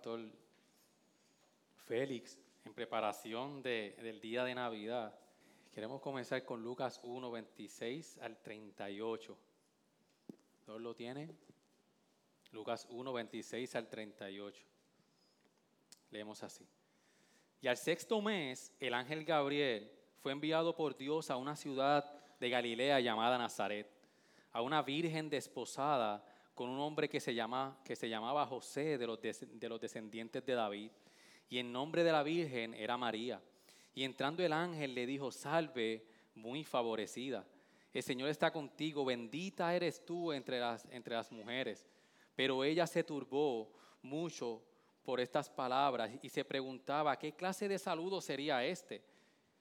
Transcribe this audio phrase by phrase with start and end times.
[0.00, 0.30] Pastor
[1.86, 5.14] Félix, en preparación de- del día de Navidad.
[5.70, 9.36] Queremos comenzar con Lucas 1, 26 al 38.
[10.64, 11.36] ¿Todos lo tienen?
[12.52, 14.64] Lucas 1, 26 al 38.
[16.10, 16.66] Leemos así.
[17.60, 19.92] Y al sexto mes, el ángel Gabriel
[20.22, 23.86] fue enviado por Dios a una ciudad de Galilea llamada Nazaret,
[24.52, 26.24] a una virgen desposada
[26.60, 30.90] con un hombre que se, llamaba José de los, des- de los descendientes de David.
[31.48, 33.40] Y el nombre de la virgen era María.
[33.94, 37.46] Y entrando el ángel le dijo, salve, muy favorecida.
[37.94, 41.86] El Señor está contigo, bendita eres tú entre las, entre las mujeres.
[42.36, 44.62] Pero ella se turbó mucho
[45.02, 49.02] por estas palabras y se preguntaba, ¿qué clase de saludo sería este?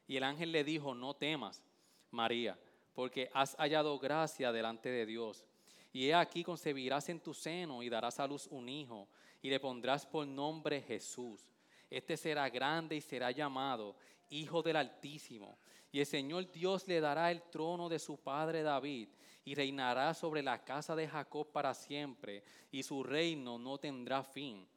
[0.05, 1.63] Y el ángel le dijo, no temas,
[2.11, 2.59] María,
[2.93, 5.45] porque has hallado gracia delante de Dios.
[5.91, 9.07] Y he aquí concebirás en tu seno y darás a luz un hijo,
[9.41, 11.47] y le pondrás por nombre Jesús.
[11.89, 13.95] Este será grande y será llamado
[14.29, 15.57] Hijo del Altísimo.
[15.91, 19.09] Y el Señor Dios le dará el trono de su padre David,
[19.43, 24.67] y reinará sobre la casa de Jacob para siempre, y su reino no tendrá fin.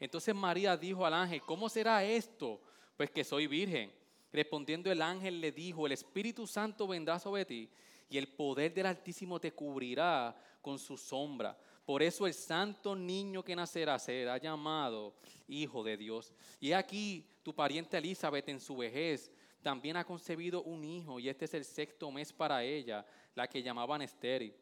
[0.00, 2.60] Entonces María dijo al ángel, ¿cómo será esto?
[2.96, 3.92] Pues que soy virgen.
[4.32, 7.68] Respondiendo el ángel le dijo, el Espíritu Santo vendrá sobre ti
[8.08, 11.58] y el poder del Altísimo te cubrirá con su sombra.
[11.84, 15.14] Por eso el santo niño que nacerá será llamado
[15.48, 16.32] Hijo de Dios.
[16.60, 19.30] Y aquí tu pariente Elizabeth en su vejez
[19.60, 23.62] también ha concebido un hijo y este es el sexto mes para ella, la que
[23.62, 24.54] llamaban estéril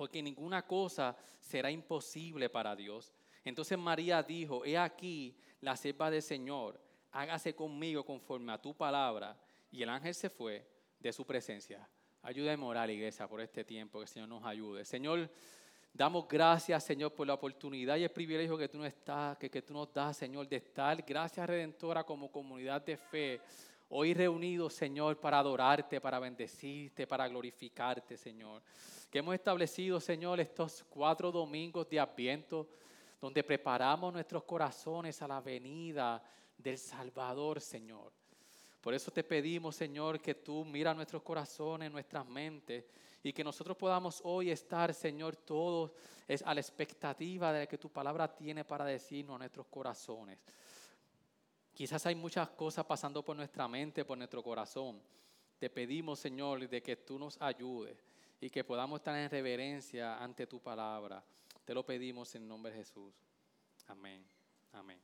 [0.00, 3.12] porque ninguna cosa será imposible para Dios.
[3.44, 6.80] Entonces María dijo, he aquí la sierva del Señor,
[7.12, 9.38] hágase conmigo conforme a tu palabra.
[9.70, 10.66] Y el ángel se fue
[10.98, 11.86] de su presencia.
[12.22, 14.84] Ayúdame a orar, iglesia, por este tiempo, que el Señor nos ayude.
[14.84, 15.30] Señor,
[15.94, 19.72] damos gracias, Señor, por la oportunidad y el privilegio que tú nos, estás, que tú
[19.72, 23.40] nos das, Señor, de estar, gracias Redentora, como comunidad de fe,
[23.88, 28.62] hoy reunidos, Señor, para adorarte, para bendecirte, para glorificarte, Señor.
[29.10, 32.68] Que hemos establecido, Señor, estos cuatro domingos de Adviento,
[33.18, 36.22] donde preparamos nuestros corazones a la venida
[36.58, 38.19] del Salvador, Señor.
[38.80, 42.84] Por eso te pedimos, Señor, que tú mira nuestros corazones, nuestras mentes,
[43.22, 45.92] y que nosotros podamos hoy estar, Señor, todos
[46.44, 50.38] a la expectativa de que tu palabra tiene para decirnos a nuestros corazones.
[51.74, 55.02] Quizás hay muchas cosas pasando por nuestra mente, por nuestro corazón.
[55.58, 58.02] Te pedimos, Señor, de que tú nos ayudes
[58.40, 61.22] y que podamos estar en reverencia ante tu palabra.
[61.64, 63.14] Te lo pedimos en nombre de Jesús.
[63.86, 64.24] Amén.
[64.72, 65.00] Amén.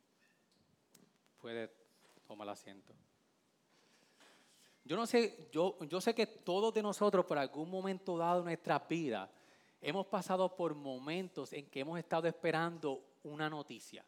[1.38, 1.70] Puede
[2.26, 2.94] tomar asiento.
[4.86, 8.44] Yo no sé, yo, yo sé que todos de nosotros por algún momento dado en
[8.44, 9.28] nuestra vida
[9.80, 14.04] hemos pasado por momentos en que hemos estado esperando una noticia.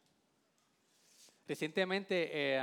[1.45, 2.61] Recientemente eh,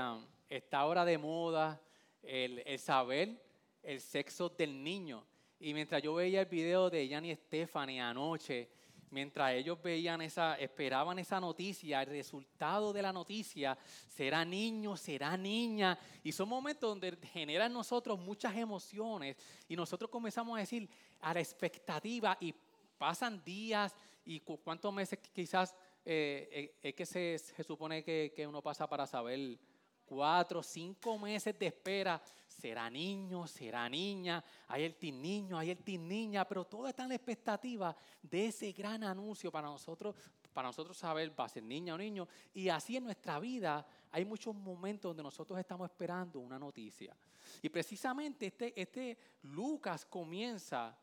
[0.49, 1.78] está ahora de moda
[2.22, 3.44] el, el saber
[3.82, 5.22] el sexo del niño.
[5.60, 8.71] Y mientras yo veía el video de Jan y Stephanie anoche,
[9.11, 13.77] mientras ellos veían esa, esperaban esa noticia, el resultado de la noticia
[14.09, 15.99] será niño, será niña.
[16.25, 19.37] Y son momentos donde generan en nosotros muchas emociones
[19.69, 20.89] y nosotros comenzamos a decir
[21.21, 22.55] a la expectativa y
[22.99, 23.94] pasan días
[24.25, 25.75] y cu- cuántos meses quizás
[26.05, 29.59] eh, eh, es que se, supone que uno pasa para saber
[30.06, 32.22] cuatro, cinco meses de espera.
[32.47, 37.03] Será niño, será niña, hay el teen niño, hay el teen niña, pero todo está
[37.03, 40.14] en la expectativa de ese gran anuncio para nosotros,
[40.55, 42.26] para nosotros saber va a ser niña o niño.
[42.55, 47.14] Y así en nuestra vida hay muchos momentos donde nosotros estamos esperando una noticia.
[47.61, 50.97] Y precisamente este, este Lucas comienza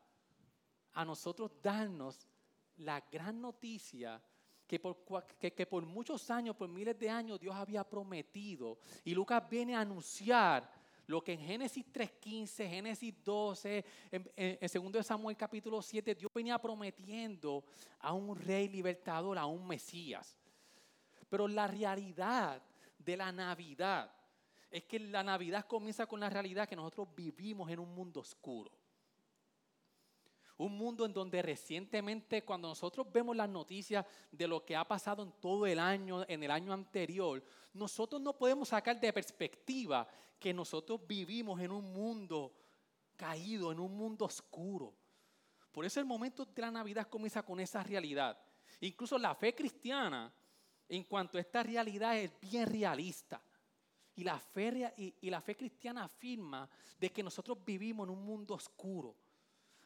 [0.92, 2.26] a nosotros darnos
[2.78, 4.20] la gran noticia
[4.66, 8.78] que por, que, que por muchos años, por miles de años, Dios había prometido.
[9.04, 10.70] Y Lucas viene a anunciar
[11.06, 16.32] lo que en Génesis 3.15, Génesis 12, en, en, en 2 Samuel capítulo 7, Dios
[16.34, 17.64] venía prometiendo
[18.00, 20.38] a un rey libertador, a un Mesías.
[21.28, 22.62] Pero la realidad
[22.98, 24.10] de la Navidad
[24.70, 28.72] es que la Navidad comienza con la realidad que nosotros vivimos en un mundo oscuro.
[30.56, 35.22] Un mundo en donde recientemente, cuando nosotros vemos las noticias de lo que ha pasado
[35.22, 37.42] en todo el año, en el año anterior,
[37.72, 40.06] nosotros no podemos sacar de perspectiva
[40.38, 42.52] que nosotros vivimos en un mundo
[43.16, 44.94] caído, en un mundo oscuro.
[45.72, 48.38] Por eso el momento de la Navidad comienza con esa realidad.
[48.80, 50.32] Incluso la fe cristiana,
[50.88, 53.42] en cuanto a esta realidad, es bien realista.
[54.16, 56.68] Y la fe, y, la fe cristiana afirma
[56.98, 59.16] de que nosotros vivimos en un mundo oscuro,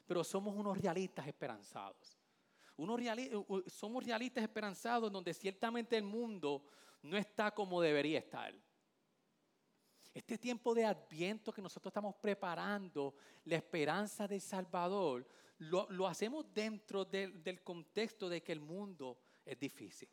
[0.08, 2.18] pero somos unos realistas esperanzados.
[3.66, 6.64] somos realistas esperanzados donde ciertamente el mundo
[7.02, 8.54] no está como debería estar.
[10.14, 13.14] Este tiempo de adviento que nosotros estamos preparando,
[13.44, 15.28] la esperanza del Salvador,
[15.58, 20.08] lo, hacemos dentro del contexto de que el mundo es difícil.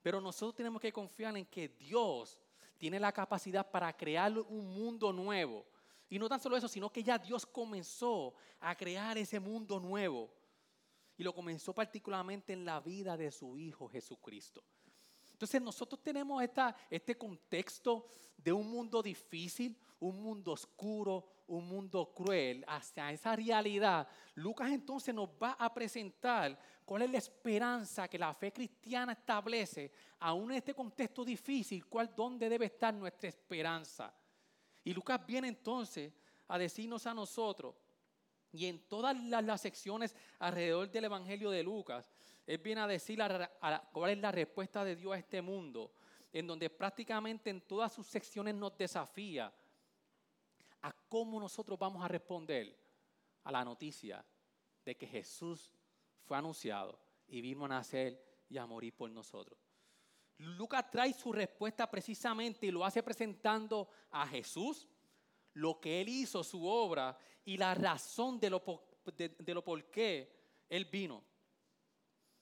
[0.00, 2.40] Pero nosotros tenemos que confiar en que Dios
[2.78, 5.66] tiene la capacidad para crear un mundo nuevo.
[6.10, 10.28] Y no tan solo eso, sino que ya Dios comenzó a crear ese mundo nuevo.
[11.16, 14.64] Y lo comenzó particularmente en la vida de su Hijo Jesucristo.
[15.30, 22.12] Entonces nosotros tenemos esta, este contexto de un mundo difícil, un mundo oscuro, un mundo
[22.12, 24.08] cruel, hacia esa realidad.
[24.34, 29.92] Lucas entonces nos va a presentar cuál es la esperanza que la fe cristiana establece,
[30.18, 34.12] aún en este contexto difícil, cuál, dónde debe estar nuestra esperanza.
[34.84, 36.12] Y Lucas viene entonces
[36.48, 37.74] a decirnos a nosotros,
[38.52, 42.10] y en todas las, secciones alrededor del Evangelio de Lucas,
[42.46, 43.20] él viene a decir
[43.92, 45.92] cuál es la respuesta de Dios a este mundo,
[46.32, 49.52] en donde prácticamente en todas sus secciones nos desafía
[50.82, 52.76] a cómo nosotros vamos a responder
[53.44, 54.24] a la noticia
[54.84, 55.72] de que Jesús
[56.24, 56.98] fue anunciado
[57.28, 59.58] y vino a nacer y a morir por nosotros.
[60.40, 64.88] Lucas trae su respuesta precisamente y lo hace presentando a Jesús,
[65.52, 68.62] lo que él hizo, su obra y la razón de lo,
[69.14, 71.22] de, lo por qué él vino.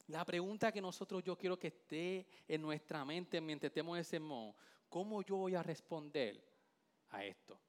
[0.07, 4.19] La pregunta que nosotros yo quiero que esté en nuestra mente mientras estemos en ese
[4.19, 4.55] modo,
[4.87, 6.41] ¿cómo yo voy a responder
[7.09, 7.59] a esto?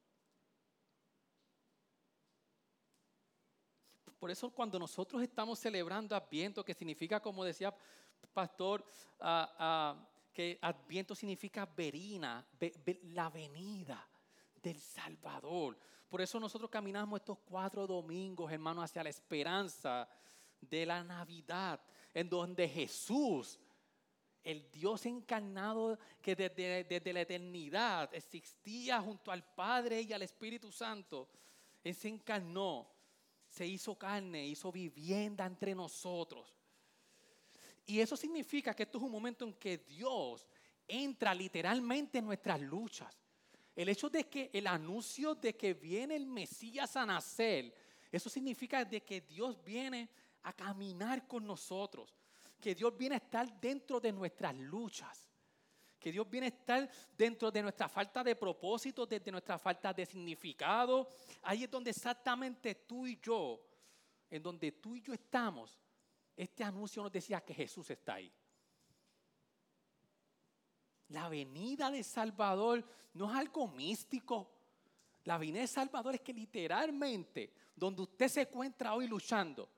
[4.16, 7.74] Por eso cuando nosotros estamos celebrando Adviento, que significa, como decía
[8.32, 8.84] Pastor,
[9.18, 12.46] ah, que Adviento significa verina,
[13.14, 14.08] la venida
[14.62, 15.78] del Salvador.
[16.08, 20.08] Por eso nosotros caminamos estos cuatro domingos, hermanos, hacia la esperanza
[20.60, 21.80] de la Navidad,
[22.12, 23.58] en donde Jesús,
[24.42, 31.28] el Dios encarnado que desde, la eternidad existía junto al Padre y al Espíritu Santo,
[31.82, 32.88] se encarnó
[33.50, 36.54] se hizo carne, hizo vivienda entre nosotros.
[37.90, 40.46] Y eso significa que esto es un momento en que Dios
[40.86, 43.20] entra literalmente en nuestras luchas.
[43.74, 47.74] El hecho de que el anuncio de que viene el Mesías a nacer,
[48.12, 50.08] eso significa de que Dios viene
[50.44, 52.14] a caminar con nosotros,
[52.60, 55.26] que Dios viene a estar dentro de nuestras luchas
[55.98, 60.06] que Dios viene a estar dentro de nuestra falta de propósito, desde nuestra falta de
[60.06, 61.06] significado.
[61.42, 63.60] Ahí es donde exactamente tú y yo,
[64.30, 65.78] en donde tú y yo estamos,
[66.36, 68.32] este anuncio nos decía que Jesús está ahí.
[71.08, 72.84] La venida de Salvador
[73.14, 74.50] no es algo místico.
[75.24, 79.68] La venida de Salvador es que literalmente, donde usted se encuentra hoy luchando,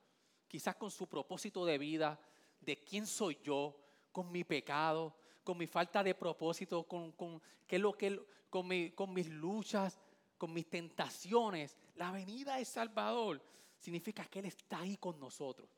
[0.47, 2.19] quizás con su propósito de vida,
[2.61, 3.75] de quién soy yo,
[4.11, 9.13] con mi pecado, con mi falta de propósito, con, con, ¿qué lo que, con, con
[9.13, 9.99] mis luchas,
[10.37, 11.77] con mis tentaciones.
[11.95, 13.41] La venida de Salvador
[13.79, 15.69] significa que Él está ahí con nosotros.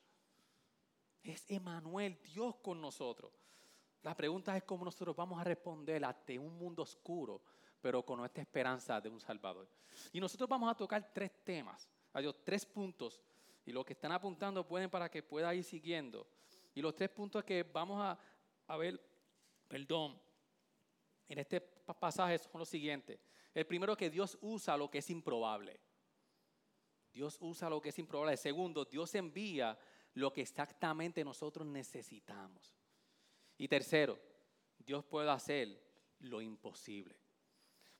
[1.26, 3.32] Es Emanuel, Dios con nosotros.
[4.04, 7.42] La pregunta es cómo nosotros vamos a responder ante un mundo oscuro,
[7.82, 9.68] pero con nuestra esperanza de un Salvador.
[10.14, 13.20] Y nosotros vamos a tocar tres temas, adiós, tres puntos.
[13.66, 16.28] Y los que están apuntando pueden para que pueda ir siguiendo.
[16.76, 18.20] Y los tres puntos que vamos a,
[18.68, 19.02] a ver
[19.68, 20.22] perdón,
[21.28, 23.20] en este pasaje son los siguientes.
[23.52, 25.80] El primero que Dios usa lo que es improbable.
[27.12, 28.34] Dios usa lo que es improbable.
[28.34, 29.76] El segundo, Dios envía
[30.16, 32.74] lo que exactamente nosotros necesitamos.
[33.58, 34.20] Y tercero,
[34.80, 35.82] Dios puede hacer
[36.20, 37.16] lo imposible.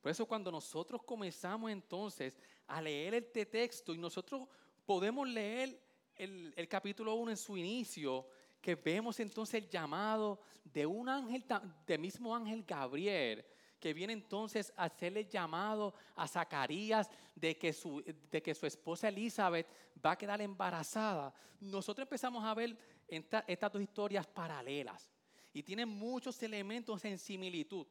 [0.02, 4.48] Por eso cuando nosotros comenzamos entonces a leer este texto y nosotros
[4.86, 5.82] podemos leer
[6.16, 8.28] el, capítulo 1 en su inicio
[8.62, 11.44] que vemos entonces el llamado de un ángel,
[11.86, 13.46] del mismo ángel Gabriel,
[13.86, 19.10] que viene entonces a hacerle llamado a Zacarías de que, su, de que su esposa
[19.10, 19.68] Elizabeth
[20.04, 21.32] va a quedar embarazada.
[21.60, 22.76] Nosotros empezamos a ver
[23.08, 25.14] estas dos historias paralelas
[25.54, 27.86] y tienen muchos elementos en similitud.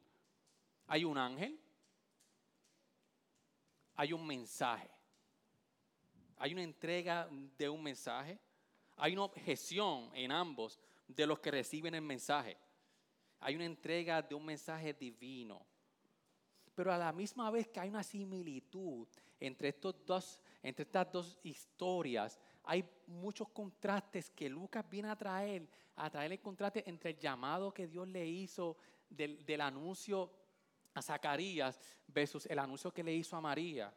[0.89, 1.61] Hay un ángel,
[3.95, 4.91] hay un mensaje,
[6.39, 8.41] Hay una entrega de un mensaje.
[8.97, 12.57] Hay una objeción en ambos de los que reciben el mensaje.
[13.39, 15.65] Hay una entrega de un mensaje divino.
[16.75, 19.07] Pero a la misma vez que hay una similitud
[19.39, 25.69] entre, estos dos, entre estas dos historias, hay muchos contrastes que Lucas viene a traer,
[25.97, 28.77] a traer el contraste entre el llamado que Dios le hizo
[29.09, 30.31] del, del anuncio
[30.95, 33.95] a Zacarías versus el anuncio que le hizo a María.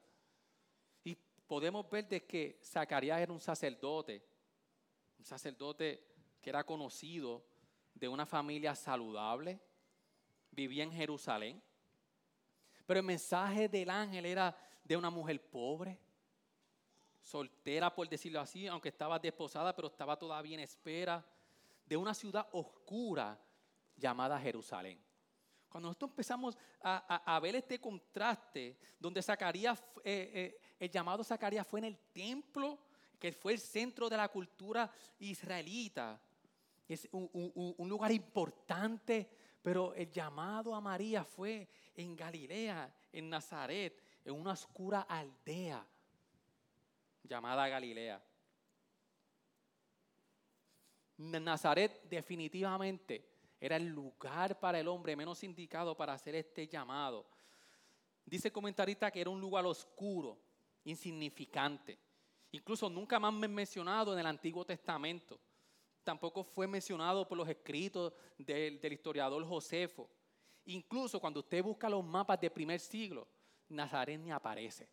[1.04, 1.16] Y
[1.48, 4.24] podemos ver de que Zacarías era un sacerdote,
[5.18, 6.04] un sacerdote
[6.42, 7.44] que era conocido
[7.94, 9.60] de una familia saludable,
[10.52, 11.62] vivía en Jerusalén.
[12.88, 16.00] Pero el mensaje del ángel era de una mujer pobre,
[17.22, 21.24] soltera por decirlo así, aunque estaba desposada, pero estaba todavía en espera,
[21.86, 23.40] de una ciudad oscura
[23.96, 25.00] llamada Jerusalén.
[25.70, 31.82] Cuando nosotros empezamos a, ver este contraste, donde Zacarías, eh, eh, el llamado Zacarías fue
[31.82, 32.80] en el templo,
[33.20, 34.90] que fue el centro de la cultura
[35.20, 36.20] israelita,
[36.88, 39.30] es un, lugar importante,
[39.62, 41.68] pero el llamado a María fue
[41.98, 45.86] en Galilea, en Nazaret, en una oscura aldea
[47.24, 48.24] llamada Galilea.
[51.18, 53.28] Nazaret definitivamente
[53.60, 57.26] era el lugar para el hombre menos indicado para hacer este llamado.
[58.24, 60.38] Dice el comentarista que era un lugar oscuro,
[60.84, 61.98] insignificante.
[62.52, 65.40] Incluso nunca más mencionado en el Antiguo Testamento.
[66.04, 70.10] Tampoco fue mencionado por los escritos del, del historiador Josefo.
[70.68, 73.28] Incluso cuando usted busca los mapas del primer siglo,
[73.70, 74.90] Nazaret ni aparece.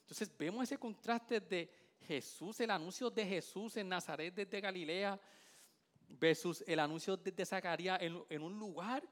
[0.00, 5.20] Entonces vemos ese contraste de Jesús, el anuncio de Jesús en Nazaret desde Galilea,
[6.08, 9.02] versus el anuncio de, Zacarías en, un lugar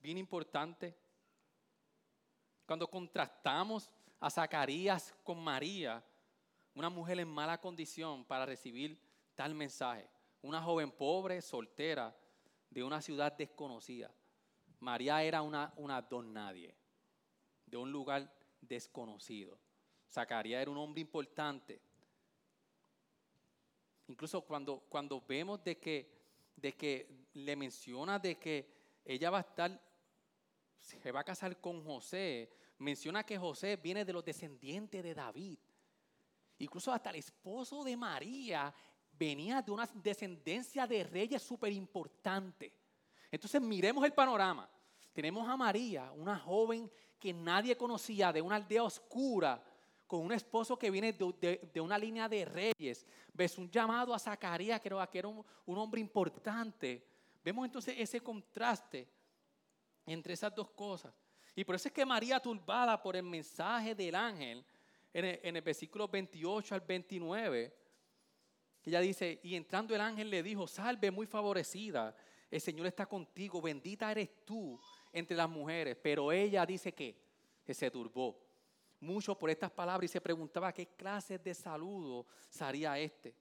[0.00, 0.96] bien importante.
[2.64, 3.90] Cuando contrastamos
[4.20, 6.02] a Zacarías con María,
[6.74, 8.98] una mujer en mala condición para recibir
[9.34, 10.08] tal mensaje,
[10.42, 12.16] una joven pobre, soltera,
[12.70, 14.10] de una ciudad desconocida.
[14.82, 15.72] María era una,
[16.10, 16.74] don nadie,
[17.66, 19.58] de un lugar desconocido.
[20.10, 21.80] Zacarías era un hombre importante.
[24.08, 26.22] Incluso cuando, cuando vemos de que
[26.56, 29.80] de que le menciona de que ella va a estar,
[30.78, 35.58] se va a casar con José, menciona que José viene de los descendientes de David.
[36.58, 38.72] Incluso hasta el esposo de María
[39.12, 42.72] venía de una descendencia de reyes súper importante.
[43.32, 44.68] Entonces miremos el panorama.
[45.14, 49.62] Tenemos a María, una joven que nadie conocía, de una aldea oscura,
[50.06, 53.06] con un esposo que viene de, una línea de reyes.
[53.32, 57.06] Ves un llamado a Zacarías, que era, un, hombre importante.
[57.42, 59.08] Vemos entonces ese contraste
[60.04, 61.14] entre esas dos cosas.
[61.56, 64.62] Y por eso es que María, turbada por el mensaje del ángel,
[65.14, 67.74] en el, en el versículo 28 al 29,
[68.84, 72.14] ella dice, y entrando el ángel le dijo, salve muy favorecida,
[72.52, 74.78] el Señor está contigo, bendita eres tú
[75.10, 75.96] entre las mujeres.
[76.02, 77.18] Pero ella dice que,
[77.66, 78.38] se turbó
[79.00, 83.34] mucho por estas palabras y se preguntaba qué clase de saludo sería este.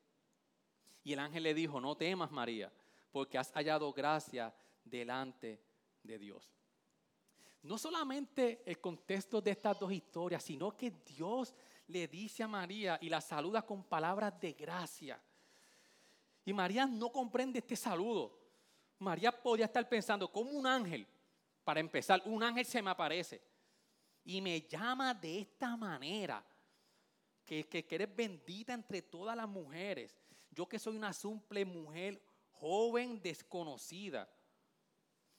[1.03, 2.72] Y el ángel le dijo, no temas María,
[3.12, 5.62] porque has hallado gracia delante
[6.01, 6.50] de Dios.
[7.63, 11.53] No solamente el contexto de estas dos historias, sino que Dios
[11.88, 15.22] le dice a María y la saluda con palabras de gracia.
[16.46, 18.40] Y María no comprende este saludo.
[19.01, 21.08] María podía estar pensando, como un ángel,
[21.63, 23.41] para empezar, un ángel se me aparece
[24.24, 26.46] y me llama de esta manera,
[27.43, 30.15] que, que, eres bendita entre todas las mujeres.
[30.51, 34.29] Yo que soy una simple mujer joven desconocida.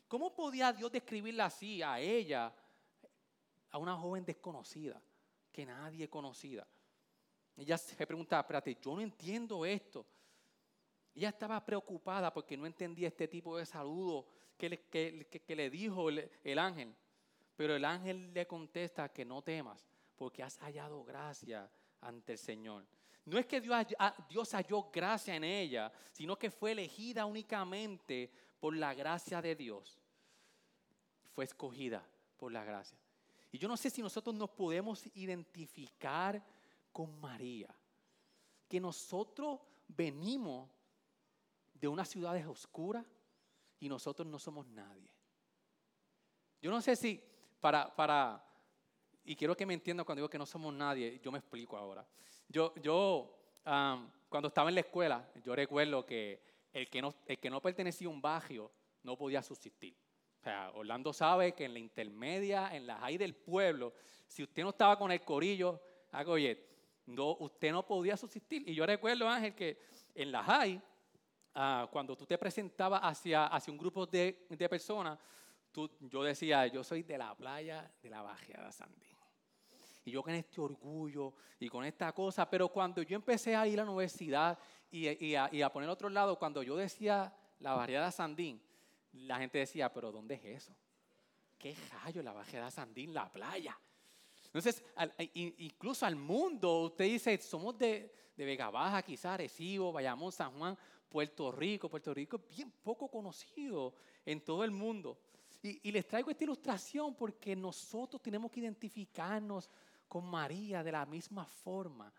[0.08, 2.52] ¿Cómo podía Dios describirla así a ella,
[3.70, 5.00] a una joven desconocida,
[5.52, 6.66] que nadie conocida?
[7.56, 10.04] Ella se preguntaba, espérate, yo no entiendo esto.
[11.14, 14.26] Ella estaba preocupada porque no entendía este tipo de saludo
[14.56, 16.94] que le, que, le dijo el ángel.
[17.56, 22.86] Pero el ángel le contesta que no temas, porque has hallado gracia ante el Señor.
[23.24, 23.86] No es que Dios,
[24.28, 30.00] Dios halló gracia en ella, sino que fue elegida únicamente por la gracia de Dios.
[31.34, 32.04] Fue escogida
[32.36, 32.98] por la gracia.
[33.52, 36.42] Y yo no sé si nosotros nos podemos identificar
[36.90, 37.68] con María.
[38.66, 40.70] Que nosotros venimos
[41.82, 43.04] de una ciudad oscura
[43.80, 45.10] y nosotros no somos nadie.
[46.60, 47.20] Yo no sé si
[47.60, 48.40] para, para,
[49.24, 52.06] y quiero que me entiendan cuando digo que no somos nadie, yo me explico ahora.
[52.48, 53.36] Yo, yo
[54.28, 56.40] cuando estaba en la escuela, yo recuerdo que
[56.72, 58.70] el que, no, el que no pertenecía a un barrio
[59.02, 59.96] no podía subsistir.
[60.38, 63.92] O sea, Orlando sabe que en la intermedia, en la high del pueblo,
[64.28, 65.80] si usted no estaba con el corillo,
[66.26, 66.64] oye,
[67.06, 68.68] no, usted no podía subsistir.
[68.68, 69.80] Y yo recuerdo, Ángel, que
[70.14, 70.80] en la high,
[71.54, 75.18] ah, cuando tú te presentabas hacia, hacia un grupo de, de personas,
[75.70, 79.16] tú, yo decía, yo soy de la playa de la Bajeada Sandín.
[80.04, 83.78] Y yo con este orgullo y con esta cosa, pero cuando yo empecé a ir
[83.78, 84.58] a la universidad
[84.90, 88.60] y, y, a, poner otro lado, cuando yo decía la Bajeada Sandín,
[89.12, 90.74] la gente decía, pero ¿dónde es eso?
[91.56, 93.78] ¿Qué rayo la Bajeada Sandín, la playa?
[94.46, 94.84] Entonces,
[95.34, 100.76] incluso al mundo, usted dice, somos de, de Vega Baja, quizás Arecibo, Bayamón, San Juan,
[101.12, 101.90] Puerto Rico.
[101.90, 105.18] Puerto Rico es bien poco conocido en todo el mundo.
[105.62, 109.70] Y, les traigo esta ilustración porque nosotros tenemos que identificarnos
[110.08, 112.12] con María de la misma forma.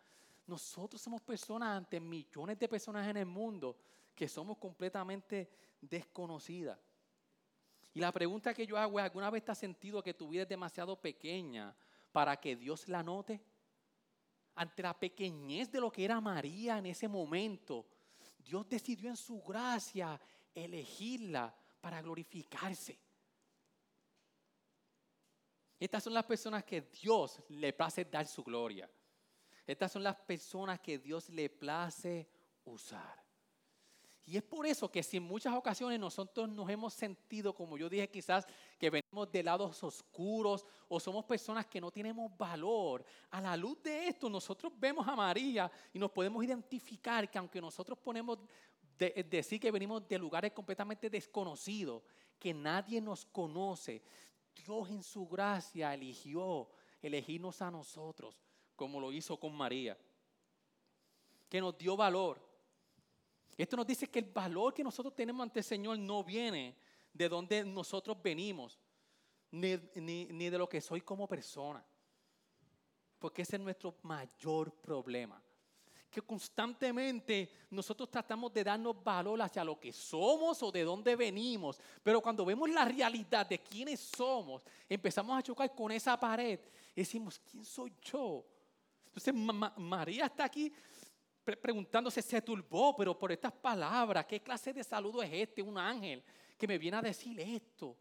[0.46, 3.76] Nosotros somos personas ante millones de personas en el mundo
[4.16, 5.50] que somos completamente
[5.82, 6.80] desconocidas.
[7.94, 10.44] Y la pregunta que yo hago es, ¿alguna vez te has sentido que tu vida
[10.44, 11.76] es demasiado pequeña
[12.12, 13.42] para que Dios la note?
[14.56, 17.88] Ante la pequeñez de lo que era María en ese momento,
[18.44, 20.20] Dios decidió en su gracia
[20.54, 23.00] elegirla para glorificarse.
[25.80, 28.90] Estas son las personas que Dios le place dar su gloria.
[29.66, 32.30] Estas son las personas que Dios le place
[32.66, 33.23] usar.
[34.26, 37.90] Y es por eso que si en muchas ocasiones nosotros nos hemos sentido, como yo
[37.90, 38.48] dije, quizás
[38.80, 43.84] que venimos de lados oscuros o somos personas que no tenemos valor, a la luz
[43.84, 48.40] de esto nosotros vemos a María y nos podemos identificar que aunque nosotros ponemos
[48.98, 52.02] de, decir que venimos de lugares completamente desconocidos,
[52.40, 54.02] que nadie nos conoce,
[54.56, 56.70] Dios en su gracia eligió
[57.02, 58.40] elegirnos a nosotros,
[58.78, 59.98] como lo hizo con María,
[61.50, 62.53] que nos dio valor
[63.58, 66.76] esto nos dice que el valor que nosotros tenemos ante el Señor no viene
[67.14, 68.80] de donde nosotros venimos,
[69.52, 71.86] ni, ni, de lo que soy como persona.
[73.20, 75.42] Porque ese es nuestro mayor problema.
[76.10, 81.80] Que constantemente nosotros tratamos de darnos valor hacia lo que somos o de dónde venimos.
[82.02, 86.60] Pero cuando vemos la realidad de quiénes somos, empezamos a chocar con esa pared
[86.96, 88.44] y decimos, ¿quién soy yo?
[89.06, 89.34] Entonces
[89.78, 90.74] María está aquí
[91.44, 95.62] preguntándose, se turbó, pero por estas palabras, ¿qué clase de saludo es este?
[95.62, 96.24] Un ángel
[96.58, 97.98] que me viene a decir esto.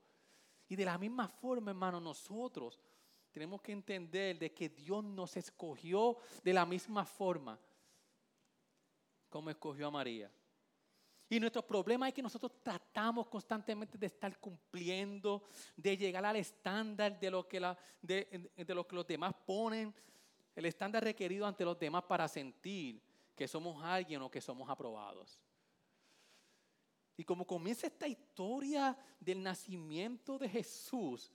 [0.68, 2.80] Y de la misma forma, hermano, nosotros
[3.32, 7.58] tenemos que entender de que Dios nos escogió de la misma forma
[9.28, 10.30] como escogió a María.
[11.28, 17.18] Y nuestro problema es que nosotros tratamos constantemente de estar cumpliendo, de llegar al estándar
[17.18, 19.94] de lo que, la, de, de lo que los demás ponen,
[20.54, 23.00] el estándar requerido ante los demás para sentir
[23.42, 25.36] que somos alguien o que somos aprobados.
[27.16, 31.32] Y como comienza esta historia del nacimiento de Jesús,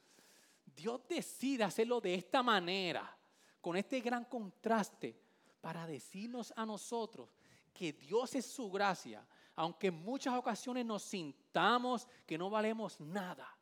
[0.66, 3.14] Dios decide hacerlo de esta manera,
[3.60, 5.20] con este gran contraste,
[5.60, 7.36] para decirnos a nosotros
[7.74, 13.54] que Dios es su gracia, aunque en muchas ocasiones nos sintamos que no valemos nada.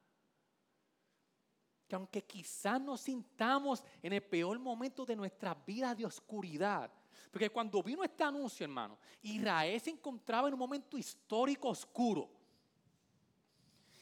[1.88, 6.91] Que aunque quizás nos sintamos en el peor momento de nuestra vida de oscuridad,
[7.32, 12.30] porque cuando vino este anuncio, hermano, Israel se encontraba en un momento histórico oscuro.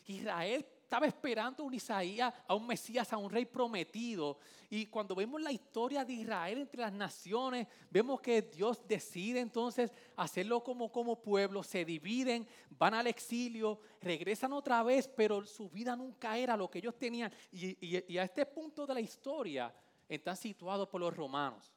[0.05, 4.37] Israel estaba esperando a un Isaías, a un Mesías, a un rey prometido.
[4.69, 9.91] Y cuando vemos la historia de Israel entre las naciones, vemos que Dios decide entonces
[10.15, 15.95] hacerlo como, como pueblo, se dividen, van al exilio, regresan otra vez, pero su vida
[15.95, 17.33] nunca era lo que ellos tenían.
[17.51, 19.73] Y, y a este punto de la historia
[20.07, 21.73] están situados por los romanos.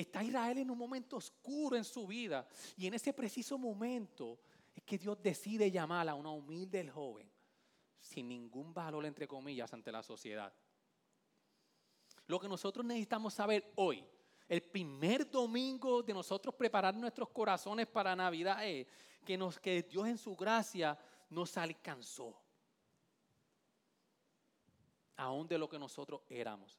[0.00, 2.46] Está Israel en un momento oscuro en su vida.
[2.76, 4.38] Y en ese preciso momento
[4.72, 7.28] es que Dios decide llamar a una humilde joven,
[7.98, 10.52] sin ningún valor, entre comillas, ante la sociedad.
[12.28, 14.04] Lo que nosotros necesitamos saber hoy,
[14.48, 18.86] el primer domingo de nosotros preparar nuestros corazones para Navidad es
[19.24, 20.96] que, nos, que Dios en su gracia
[21.28, 22.40] nos alcanzó.
[25.16, 26.78] Aún de lo que nosotros éramos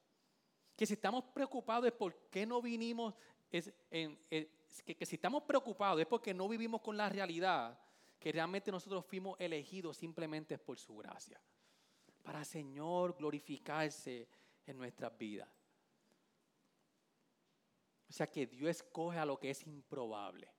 [0.80, 3.14] que si estamos preocupados es por qué no vinimos,
[3.52, 7.78] es, que, si estamos preocupados es porque no vivimos con la realidad
[8.18, 11.38] que realmente nosotros fuimos elegidos simplemente por su gracia.
[12.24, 14.30] Para Señor glorificarse
[14.66, 15.50] en nuestras vidas.
[18.08, 20.50] O sea que Dios escoge a lo que es improbable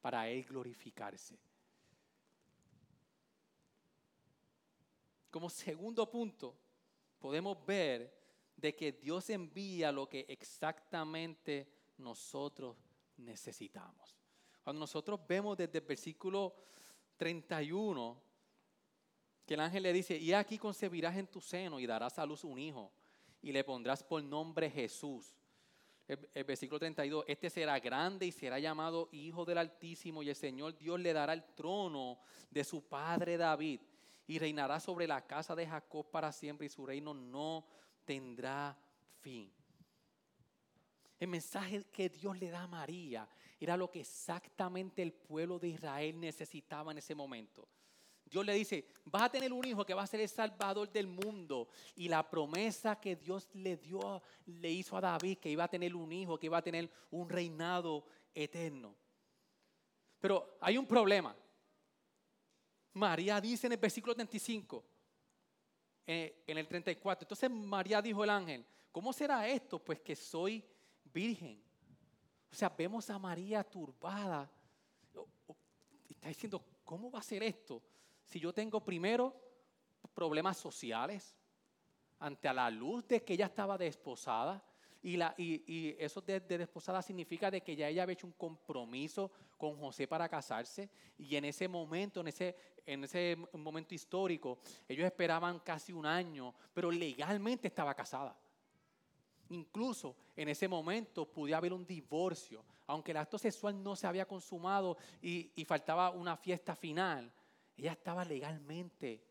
[0.00, 1.38] para Él glorificarse.
[5.30, 6.58] Como segundo punto,
[7.20, 8.19] podemos ver
[8.60, 11.68] de que Dios envía lo que exactamente
[11.98, 12.76] nosotros
[13.16, 14.16] necesitamos.
[14.62, 16.54] Cuando nosotros vemos desde el versículo
[17.16, 18.22] 31
[19.46, 22.44] que el ángel le dice, y aquí concebirás en tu seno y darás a luz
[22.44, 22.92] un hijo
[23.42, 25.36] y le pondrás por nombre Jesús.
[26.06, 30.76] el, versículo 32, este será grande y será llamado Hijo del Altísimo y el Señor
[30.76, 32.20] Dios le dará el trono
[32.50, 33.80] de su padre David
[34.26, 37.66] y reinará sobre la casa de Jacob para siempre y su reino no
[38.04, 38.76] tendrá
[39.20, 39.52] fin.
[41.18, 45.68] El mensaje que Dios le da a María era lo que exactamente el pueblo de
[45.68, 47.68] Israel necesitaba en ese momento.
[48.24, 51.08] Dios le dice, vas a tener un hijo que va a ser el salvador del
[51.08, 51.68] mundo.
[51.96, 55.94] Y la promesa que Dios le dio, le hizo a David, que iba a tener
[55.96, 58.94] un hijo, que iba a tener un reinado eterno.
[60.20, 61.36] Pero hay un problema.
[62.94, 64.84] María dice en el versículo 35,
[66.06, 69.78] eh, en el 34, entonces María dijo el ángel, ¿cómo será esto?
[69.78, 70.64] Pues que soy
[71.12, 71.62] virgen.
[72.50, 74.50] O sea, vemos a María turbada.
[76.08, 77.82] Está diciendo, ¿cómo va a ser esto?
[78.30, 79.34] si yo tengo primero
[80.14, 81.36] problemas sociales,
[82.20, 84.62] ante la luz de que ella estaba desposada,
[85.02, 89.30] y, la, y, eso de, desposada significa de que ya ella había hecho un compromiso
[89.56, 94.58] con José para casarse, y en ese momento, en ese, en ese momento histórico,
[94.88, 98.36] ellos esperaban casi un año, pero legalmente estaba casada.
[99.50, 104.26] Incluso en ese momento podía haber un divorcio, aunque el acto sexual no se había
[104.26, 107.32] consumado y, y faltaba una fiesta final
[107.80, 109.24] ella estaba legalmente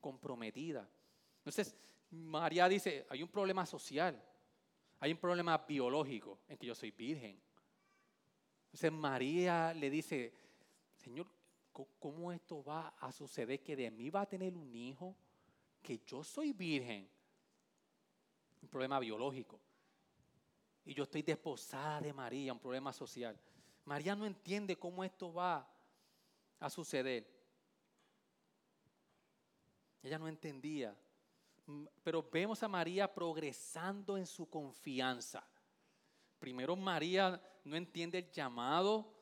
[0.00, 0.88] comprometida.
[1.38, 1.76] Entonces,
[2.10, 4.22] María dice, hay un problema social,
[5.00, 7.40] hay un problema biológico en que yo soy virgen.
[8.66, 10.32] Entonces María le dice,
[10.94, 11.26] Señor,
[11.98, 13.62] ¿cómo esto va a suceder?
[13.62, 15.16] Que de mí va a tener un hijo,
[15.82, 17.08] que yo soy virgen.
[18.62, 19.58] Un problema biológico.
[20.84, 23.38] Y yo estoy desposada de María, un problema social.
[23.86, 25.66] María no entiende cómo esto va
[26.58, 27.26] a suceder.
[30.02, 30.94] Ella no entendía.
[32.02, 35.46] Pero vemos a María progresando en su confianza.
[36.38, 39.12] Primero María no entiende el llamado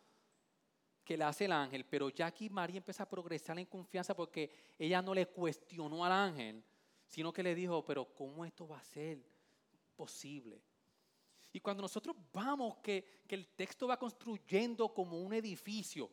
[1.04, 4.74] que le hace el ángel, pero ya aquí María empieza a progresar en confianza porque
[4.78, 6.62] ella no le cuestionó al ángel,
[7.06, 9.24] sino que le dijo, pero ¿cómo esto va a ser
[9.96, 10.62] posible?
[11.50, 16.10] Y cuando nosotros vamos, que, que el texto va construyendo como un edificio,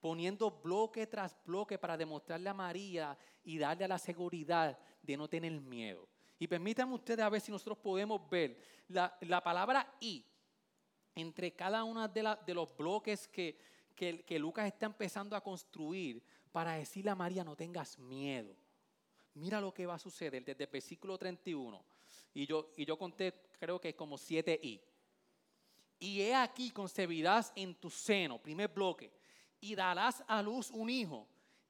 [0.00, 5.28] poniendo bloque tras bloque para demostrarle a María y darle a la seguridad de no
[5.28, 6.08] tener miedo.
[6.38, 10.24] Y permítanme ustedes a ver si nosotros podemos ver la, palabra y
[11.14, 13.58] entre cada uno de, de los bloques que,
[13.98, 18.54] que, Lucas está empezando a construir para decirle a María no tengas miedo.
[19.34, 21.84] Mira lo que va a suceder desde el versículo 31.
[22.34, 24.80] Y yo, y yo conté, creo que como siete i.
[25.98, 29.10] Y he aquí concebirás en tu seno, primer bloque,
[29.60, 31.26] y darás a luz un hijo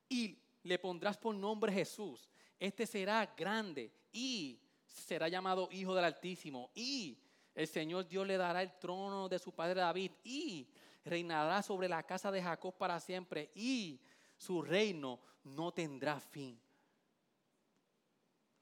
[0.08, 2.28] y le pondrás por nombre Jesús.
[2.58, 7.18] Este será grande y será llamado Hijo del Altísimo y
[7.54, 10.68] el Señor Dios le dará el trono de su padre David y
[11.04, 14.00] reinará sobre la casa de Jacob para siempre y
[14.36, 16.60] su reino no tendrá fin.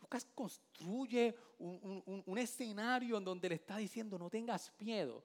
[0.01, 5.25] Lucas construye un, escenario en donde le está diciendo no tengas miedo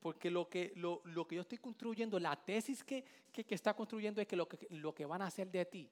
[0.00, 4.36] porque lo que, lo, que yo estoy construyendo, la tesis que, está construyendo es que
[4.36, 5.90] lo, que lo que van a hacer de ti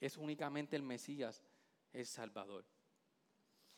[0.00, 1.42] es únicamente el Mesías,
[1.92, 2.64] el Salvador.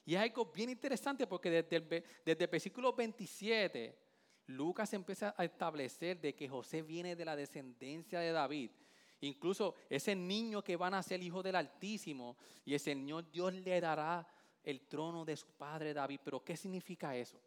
[0.05, 3.98] Y es algo bien interesante porque desde el, desde versículo 27,
[4.46, 8.70] Lucas empieza a establecer de que José viene de la descendencia de David.
[9.20, 13.81] Incluso ese niño que van a ser hijo del Altísimo y el Señor Dios le
[13.81, 14.26] dará
[14.62, 16.20] el trono de su padre David.
[16.22, 17.40] Pero ¿qué significa eso?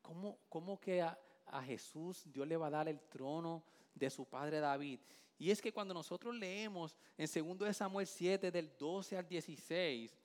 [0.00, 1.18] ¿Cómo, que a,
[1.64, 5.00] Jesús Dios le va a dar el trono de su padre David?
[5.38, 10.18] Y es que cuando nosotros leemos en 2 Samuel 7 del 12 al 16,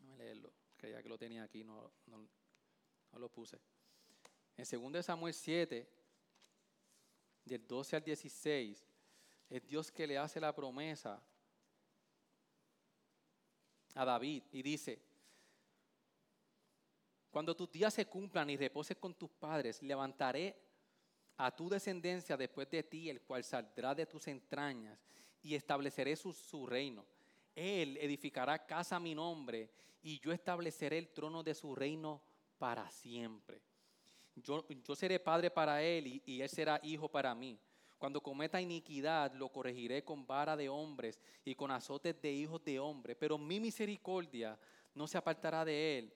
[0.00, 2.28] a leerlo, creía que lo tenía aquí, no, no,
[3.12, 3.58] no lo puse.
[4.56, 5.88] En 2 Samuel 7,
[7.44, 8.86] del 12 al 16,
[9.48, 11.22] es Dios que le hace la promesa
[13.94, 15.00] a David y dice,
[17.30, 20.67] cuando tus días se cumplan y reposes con tus padres, levantaré
[21.38, 24.98] a tu descendencia después de ti, el cual saldrá de tus entrañas,
[25.40, 27.06] y estableceré su, reino.
[27.54, 29.70] Él edificará casa a mi nombre,
[30.02, 32.20] y yo estableceré el trono de su reino
[32.58, 33.62] para siempre.
[34.34, 37.58] Yo, seré padre para él, y, y él será hijo para mí.
[37.98, 42.78] Cuando cometa iniquidad, lo corregiré con vara de hombres y con azotes de hijos de
[42.78, 43.16] hombres.
[43.18, 44.58] Pero mi misericordia
[44.94, 46.14] no se apartará de él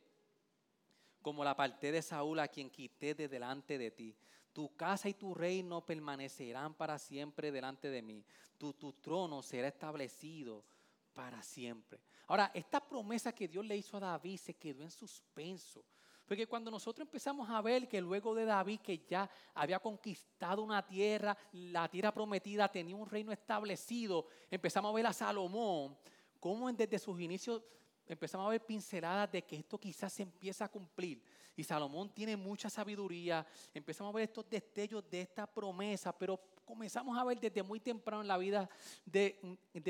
[1.23, 4.15] como la parte de Saúl a quien quité de delante de ti.
[4.53, 8.25] Tu casa y tu reino permanecerán para siempre delante de mí.
[8.59, 10.65] Tu, tu trono será establecido
[11.13, 12.01] para siempre.
[12.27, 15.85] Ahora, esta promesa que Dios le hizo a David se quedó en suspenso.
[16.27, 20.87] Porque cuando nosotros empezamos a ver que luego de David, que ya había conquistado una
[20.87, 25.97] tierra, la tierra prometida, tenía un reino establecido, empezamos a ver a Salomón,
[26.41, 27.63] cómo desde sus inicios
[28.07, 31.23] empezamos a ver pinceladas de que esto quizás se empieza a cumplir.
[31.57, 33.47] Y Salomón tiene mucha sabiduría.
[33.75, 38.23] Empezamos a ver estos destellos de esta promesa, pero comenzamos a ver desde muy temprano
[38.23, 38.69] en la vida
[39.05, 39.39] de,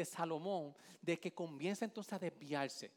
[0.04, 2.90] Salomón, de que comienza entonces a desviarse.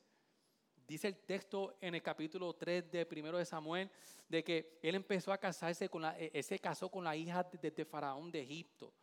[0.87, 3.89] Dice el texto en el capítulo 3 de primero de Samuel,
[4.29, 7.85] de que él empezó a casarse con la, él se casó con la hija de
[7.85, 8.93] Faraón de Egipto.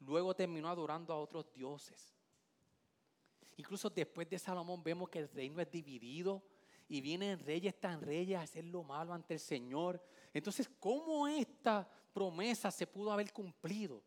[0.00, 2.19] Luego terminó adorando a otros dioses.
[3.56, 6.42] Incluso después de Salomón vemos que el reino es dividido
[6.88, 10.02] y vienen reyes tan reyes a hacer lo malo ante el Señor.
[10.34, 14.02] Entonces, ¿cómo esta promesa se pudo haber cumplido?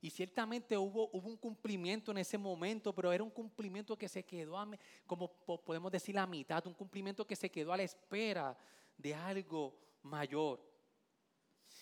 [0.00, 4.58] Y ciertamente hubo, un cumplimiento en ese momento, pero era un cumplimiento que se quedó,
[4.58, 4.68] a,
[5.06, 5.32] como
[5.64, 8.58] podemos decir, a mitad, un cumplimiento que se quedó a la espera
[8.98, 10.60] de algo mayor.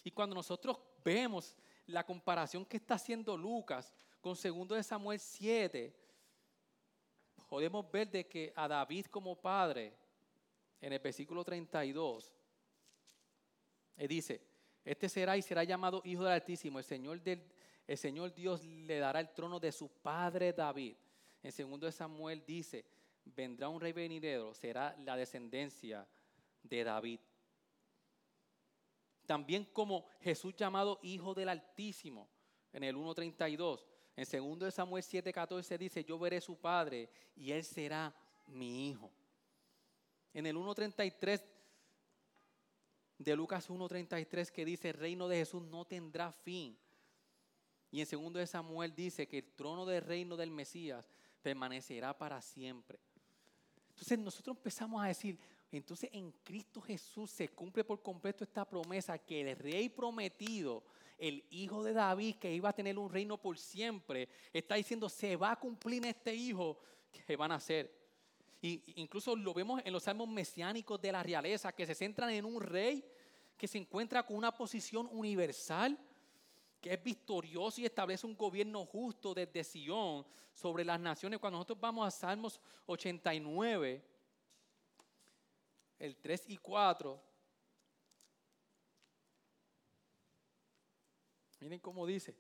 [0.05, 3.91] Y cuando nosotros vemos la comparación que está haciendo Lucas
[4.21, 5.97] con 2 de Samuel 7,
[7.51, 9.93] podemos ver de que a David como padre,
[10.81, 12.33] en el versículo 32,
[13.97, 14.41] él dice,
[14.85, 17.43] este será y será llamado Hijo del Altísimo, el Señor, del,
[17.89, 20.95] el Señor Dios le dará el trono de su padre David.
[21.43, 22.85] En segundo de Samuel dice,
[23.25, 26.07] vendrá un rey venidero, será la descendencia
[26.63, 27.19] de David.
[29.27, 32.29] También como Jesús llamado Hijo del Altísimo,
[32.73, 33.85] en el 1.32.
[34.21, 38.15] En segundo de Samuel 7.14 dice, yo veré su padre y él será
[38.49, 39.11] mi hijo.
[40.35, 41.43] En el 1.33
[43.17, 46.77] de Lucas 1.33 que dice, el reino de Jesús no tendrá fin.
[47.91, 52.43] Y en segundo de Samuel dice que el trono del reino del Mesías permanecerá para
[52.43, 53.01] siempre.
[53.89, 55.39] Entonces nosotros empezamos a decir,
[55.77, 60.83] entonces en Cristo Jesús se cumple por completo esta promesa que el rey prometido
[61.21, 65.37] el hijo de David, que iba a tener un reino por siempre, está diciendo, se
[65.37, 66.79] va a cumplir este hijo
[67.13, 67.95] que van a nacer.
[68.63, 72.45] Y incluso lo vemos en los salmos mesiánicos de la realeza, que se centran en
[72.45, 73.05] un rey
[73.57, 75.99] que se encuentra con una posición universal,
[76.81, 81.39] que es victorioso y establece un gobierno justo desde Sion sobre las naciones.
[81.39, 84.03] Cuando nosotros vamos a Salmos 89,
[86.01, 87.23] el 3 y 4,
[91.61, 92.37] Miren cómo dice.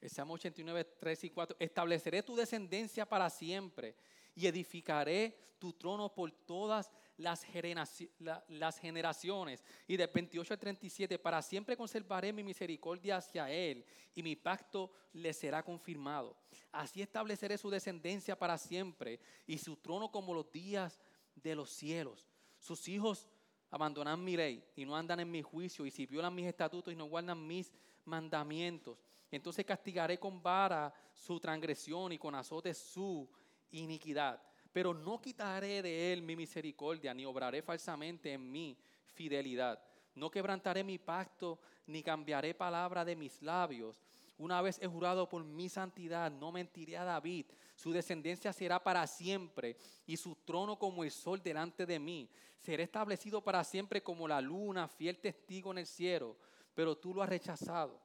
[0.00, 1.56] El Salmo 89, 3 y 4.
[1.60, 3.94] Estableceré tu descendencia para siempre
[4.34, 9.62] y edificaré tu trono por todas las, generaciones.
[9.86, 14.90] Y de 28 al 37, para siempre conservaré mi misericordia hacia él y mi pacto
[15.12, 16.36] le será confirmado.
[16.72, 20.98] Así estableceré su descendencia para siempre y su trono como los días
[21.36, 22.31] de los cielos.
[22.62, 23.28] Sus hijos
[23.70, 26.96] abandonan mi ley y no andan en mi juicio y si violan mis estatutos y
[26.96, 27.72] no guardan mis
[28.04, 28.96] mandamientos.
[29.32, 33.28] Entonces castigaré con vara su transgresión y con azote su
[33.72, 34.40] iniquidad.
[34.72, 39.82] Pero no quitaré de él mi misericordia, ni obraré falsamente en mi fidelidad.
[40.14, 44.00] No quebrantaré mi pacto, ni cambiaré palabra de mis labios.
[44.38, 47.46] Una vez he jurado por mi santidad, no mentiré a David.
[47.74, 52.30] Su descendencia será para siempre y su trono como el sol delante de mí.
[52.58, 56.36] Será establecido para siempre como la luna, fiel testigo en el cielo
[56.74, 58.00] pero tú lo has rechazado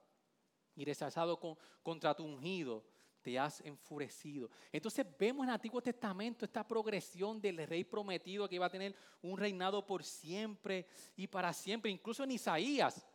[0.75, 1.39] y rechazado
[1.81, 2.85] contra tu ungido,
[3.21, 4.49] te has enfurecido.
[4.71, 8.95] Entonces vemos en el Antiguo Testamento esta progresión del rey prometido que iba a tener
[9.21, 11.89] un reinado por siempre y para siempre.
[11.89, 13.05] Incluso en Isaías,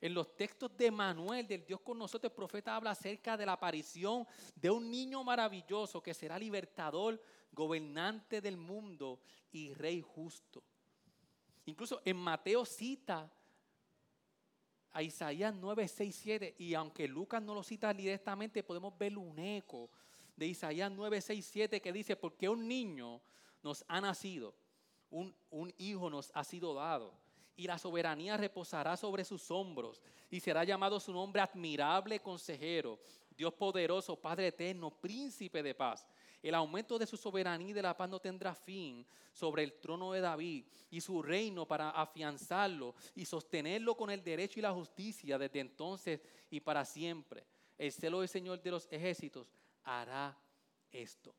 [0.00, 3.52] en los textos de Manuel, del Dios con nosotros, el profeta habla acerca de la
[3.52, 7.20] aparición de un niño maravilloso que será libertador,
[7.52, 9.20] gobernante del mundo
[9.52, 10.62] y rey justo.
[11.64, 13.30] Incluso en Mateo cita
[14.92, 19.38] a Isaías 9, 6, 7, y aunque Lucas no lo cita directamente, podemos ver un
[19.38, 19.90] eco
[20.36, 23.20] de Isaías 9, 6, 7 que dice, porque un niño
[23.62, 24.54] nos ha nacido,
[25.10, 27.14] un, un hijo nos ha sido dado,
[27.56, 32.98] y la soberanía reposará sobre sus hombros, y será llamado su nombre admirable consejero,
[33.36, 36.06] Dios poderoso, Padre eterno, príncipe de paz.
[36.42, 40.12] El aumento de su soberanía y de la paz no tendrá fin sobre el trono
[40.12, 45.38] de David y su reino para afianzarlo y sostenerlo con el derecho y la justicia
[45.38, 47.44] desde entonces y para siempre.
[47.76, 49.52] El celo del Señor de los ejércitos
[49.84, 50.38] hará
[50.90, 51.34] esto.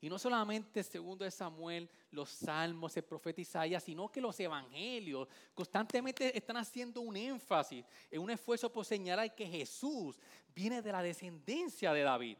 [0.00, 5.28] Y no solamente segundo de Samuel, los salmos, el profeta Isaías, sino que los evangelios
[5.54, 10.18] constantemente están haciendo un énfasis en un esfuerzo por señalar que Jesús
[10.54, 12.38] viene de la descendencia de David.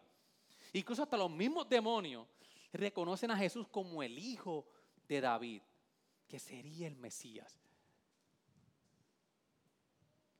[0.73, 2.27] Incluso hasta los mismos demonios
[2.73, 4.67] reconocen a Jesús como el hijo
[5.07, 5.63] de David,
[6.27, 7.61] que sería el Mesías.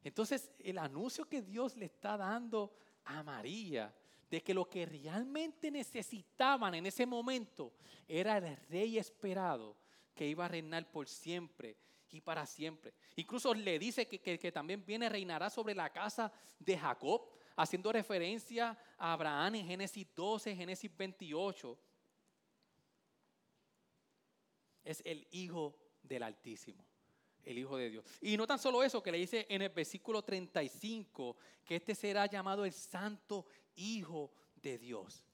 [0.03, 2.73] Entonces, el anuncio que Dios le está dando
[3.05, 3.95] a María
[4.31, 7.73] de que lo que realmente necesitaban en ese momento
[8.07, 9.77] era el rey esperado
[10.15, 11.77] que iba a reinar por siempre
[12.11, 12.95] y para siempre.
[13.17, 18.79] Incluso le dice que, que, también viene, reinará sobre la casa de Jacob, haciendo referencia
[18.97, 21.79] a Abraham en Génesis 12, Génesis 28.
[24.85, 26.85] Es el Hijo del Altísimo
[27.45, 28.05] el Hijo de Dios.
[28.21, 32.27] Y no tan solo eso, que le dice en el versículo 35, que este será
[32.27, 34.31] llamado el Santo Hijo
[34.63, 35.25] de Dios.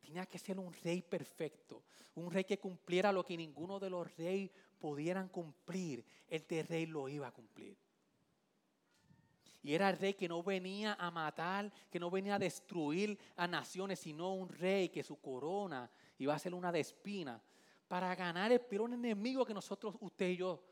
[0.00, 1.84] Tenía que ser un rey perfecto,
[2.14, 6.04] un rey que cumpliera lo que ninguno de los reyes pudieran cumplir.
[6.28, 7.76] Este rey lo iba a cumplir.
[9.62, 13.46] Y era el rey que no venía a matar, que no venía a destruir a
[13.46, 15.88] naciones, sino un rey que su corona
[16.18, 17.40] iba a ser una de espina
[17.86, 20.64] para ganar el peor enemigo que nosotros, usted y yo,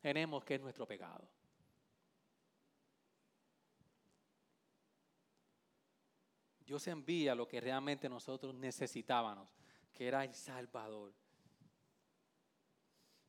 [0.00, 1.28] tenemos, que es nuestro pecado.
[6.72, 9.46] Dios envía lo que realmente nosotros necesitábamos,
[9.92, 11.12] que era el Salvador.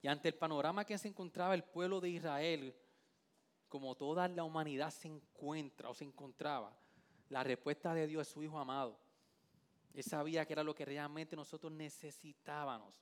[0.01, 2.73] Y ante el panorama que se encontraba el pueblo de Israel,
[3.67, 6.73] como toda la humanidad se encuentra o se encontraba,
[7.27, 8.97] la respuesta de Dios es su Hijo amado.
[9.93, 12.95] Él sabía que era lo que realmente nosotros necesitábamos.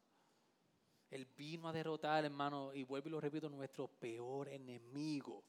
[1.12, 5.43] Él vino a derrotar, hermano, y vuelvo y lo repito, nuestro peor enemigo.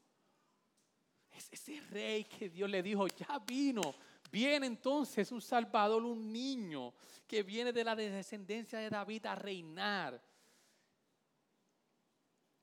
[1.33, 3.95] Es ese rey que Dios le dijo, ya vino.
[4.31, 6.95] Viene entonces un Salvador, un niño
[7.27, 10.23] que viene de la descendencia de David a reinar.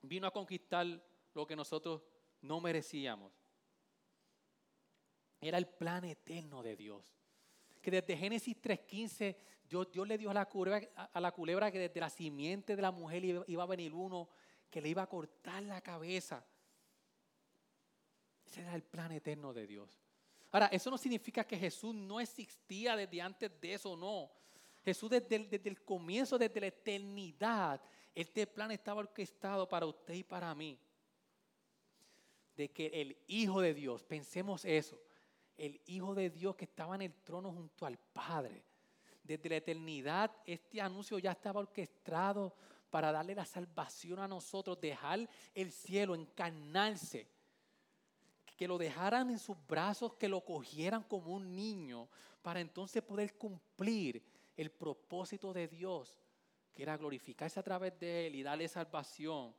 [0.02, 0.86] Vino a conquistar
[1.34, 2.02] lo que nosotros
[2.42, 3.32] no merecíamos.
[5.40, 7.02] Era el plan eterno de Dios.
[7.80, 9.36] Que desde Génesis 3.15
[9.70, 12.90] Dios, le dio a la, culebra, a la culebra que desde la simiente de la
[12.90, 14.28] mujer iba, a venir uno
[14.68, 16.44] que le iba a cortar la cabeza.
[18.50, 20.02] Ese era el plan eterno de Dios.
[20.50, 24.32] Ahora, eso no significa que Jesús no existía desde antes de eso, no.
[24.84, 27.80] Jesús desde el, desde el comienzo, desde la eternidad,
[28.12, 30.76] este plan estaba orquestado para usted y para mí.
[32.56, 35.00] De que el Hijo de Dios, pensemos eso,
[35.56, 38.64] el Hijo de Dios que estaba en el trono junto al Padre,
[39.22, 42.52] desde la eternidad este anuncio ya estaba orquestado
[42.90, 47.28] para darle la salvación a nosotros, dejar el cielo, encarnarse,
[48.60, 52.10] que lo dejaran en sus brazos, que lo cogieran como un niño,
[52.42, 54.22] para entonces poder cumplir
[54.54, 56.14] el propósito de Dios,
[56.74, 59.54] que era glorificarse a través de Él y darle salvación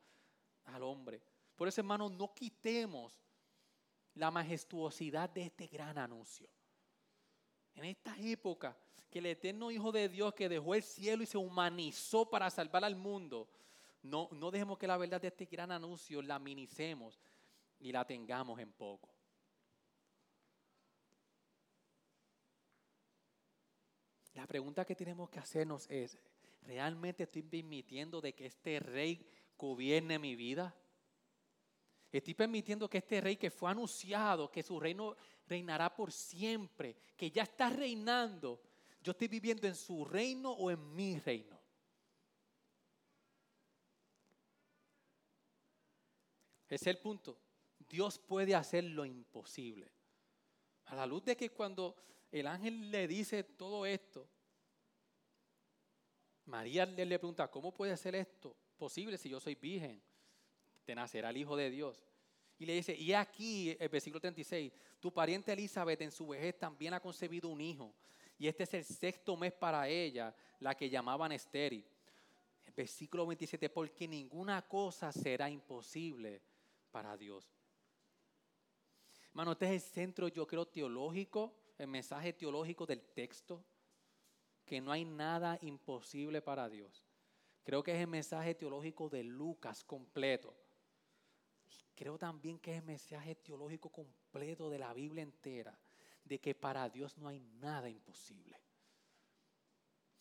[0.66, 1.20] al hombre.
[1.56, 3.20] Por eso, hermanos, no quitemos
[4.14, 6.48] la majestuosidad de este gran anuncio.
[7.74, 8.78] En esta época
[9.10, 12.86] que el eterno Hijo de Dios que dejó el cielo y se humanizó para salvar
[12.86, 13.50] al mundo,
[14.04, 17.20] no, no dejemos que la verdad de este gran anuncio la minicemos
[17.82, 19.10] y la tengamos en poco.
[24.34, 26.18] La pregunta que tenemos que hacernos es,
[26.62, 29.26] ¿realmente estoy permitiendo de que este rey
[29.58, 30.74] gobierne mi vida?
[32.12, 35.16] Estoy permitiendo que este rey que fue anunciado, que su reino
[35.48, 38.62] reinará por siempre, que ya está reinando,
[39.02, 41.60] yo estoy viviendo en su reino o en mi reino.
[46.70, 47.38] Ese es el punto.
[47.92, 49.92] Dios puede hacer lo imposible.
[50.86, 51.96] A la luz de que cuando
[52.32, 54.28] el ángel le dice todo esto,
[56.46, 60.02] María le, pregunta, ¿cómo puede ser esto posible si yo soy virgen?
[60.86, 62.04] Te nacerá el Hijo de Dios.
[62.58, 66.94] Y le dice, y aquí, el versículo 36, tu pariente Elizabeth en su vejez también
[66.94, 67.94] ha concebido un hijo
[68.42, 71.86] y este es el sexto mes para ella, la que llamaban estéril.
[72.76, 76.42] Versículo 27, porque ninguna cosa será imposible
[76.90, 77.52] para Dios.
[79.32, 83.64] Hermano, este es el centro, yo creo, teológico, el mensaje teológico del texto,
[84.66, 87.06] que no hay nada imposible para Dios.
[87.64, 90.54] Creo que es el mensaje teológico de Lucas completo.
[91.96, 95.80] Creo también que es el mensaje teológico completo de la Biblia entera
[96.26, 98.60] de que para Dios no hay nada imposible.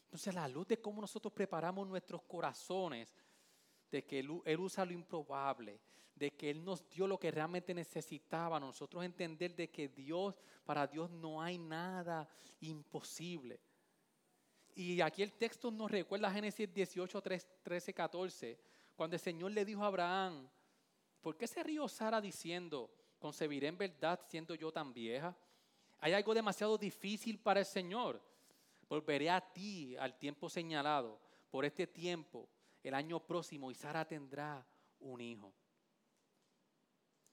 [0.05, 3.13] Entonces, la luz de cómo nosotros preparamos nuestros corazones,
[3.91, 5.81] de que él, usa lo improbable,
[6.15, 10.35] de que Él nos dio lo que realmente necesitaba, nosotros entender de que Dios,
[10.65, 12.29] para Dios no hay nada
[12.61, 13.59] imposible.
[14.75, 17.23] Y aquí el texto nos recuerda Génesis 18,
[17.63, 18.59] 13, 14,
[18.95, 20.49] cuando el Señor le dijo a Abraham,
[21.23, 25.35] ¿por qué se rió Sara diciendo, concebiré en verdad siendo yo tan vieja?
[26.01, 28.23] Hay algo demasiado difícil para el Señor.
[28.89, 31.19] Volveré a ti al tiempo señalado.
[31.51, 32.49] Por este tiempo,
[32.83, 34.67] el año próximo, y Sara tendrá
[35.01, 35.53] un hijo.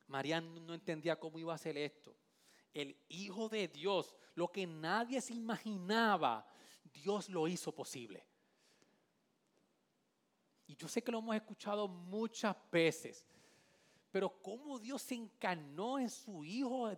[0.07, 2.15] María no entendía cómo iba a hacer esto.
[2.73, 6.45] El Hijo de Dios, lo que nadie se imaginaba,
[6.93, 8.25] Dios lo hizo posible.
[10.67, 13.25] Y yo sé que lo hemos escuchado muchas veces,
[14.11, 16.91] pero cómo Dios se encarnó en su Hijo,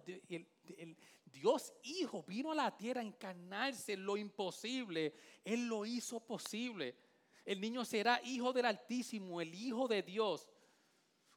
[1.25, 6.95] Dios Hijo vino a la tierra a encarnarse en lo imposible, Él lo hizo posible.
[7.49, 10.47] El niño será hijo del Altísimo, el Hijo de Dios.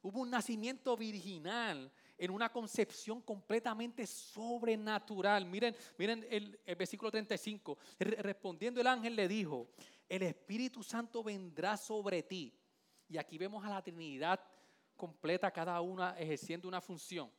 [0.03, 5.43] Hubo un nacimiento virginal en una concepción completamente sobrenatural.
[5.47, 7.79] Miren, miren el, el versículo 35.
[7.97, 9.69] Respondiendo el ángel le dijo,
[10.07, 12.53] el Espíritu Santo vendrá sobre ti.
[13.09, 14.39] Y aquí vemos a la Trinidad
[14.95, 17.31] completa, cada una ejerciendo una función.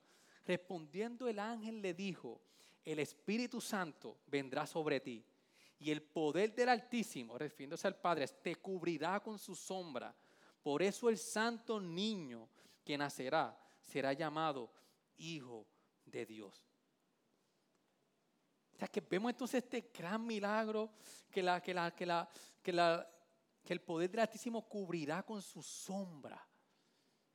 [0.44, 2.40] Respondiendo el ángel le dijo,
[2.84, 5.24] el Espíritu Santo vendrá sobre ti.
[5.78, 10.14] Y el poder del Altísimo, refiriéndose al Padre, te cubrirá con su sombra.
[10.62, 12.48] Por eso el santo niño
[12.84, 14.70] que nacerá será llamado
[15.18, 15.66] Hijo
[16.04, 16.64] de Dios.
[18.74, 20.90] O sea que vemos entonces este gran milagro
[21.30, 22.28] que, la, que, la, que, la,
[22.62, 23.08] que, la,
[23.62, 26.44] que el poder del Altísimo cubrirá con su sombra.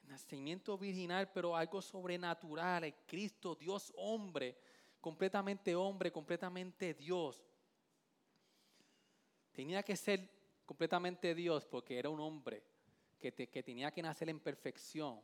[0.03, 2.83] Nacimiento virginal, pero algo sobrenatural.
[2.83, 4.57] El Cristo, Dios hombre,
[4.99, 7.41] completamente hombre, completamente Dios.
[9.51, 10.29] Tenía que ser
[10.65, 12.63] completamente Dios porque era un hombre
[13.19, 15.21] que, tenía que nacer en perfección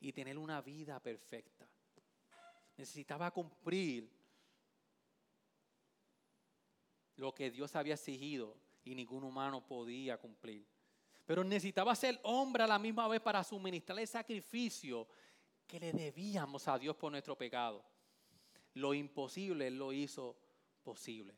[0.00, 1.68] y tener una vida perfecta.
[2.76, 4.10] Necesitaba cumplir
[7.16, 10.66] lo que Dios había exigido y ningún humano podía cumplir.
[11.24, 15.06] Pero necesitaba ser hombre a la misma vez para suministrar el sacrificio
[15.66, 17.84] que le debíamos a Dios por nuestro pecado.
[18.74, 20.36] Lo imposible Él lo hizo
[20.82, 21.36] posible.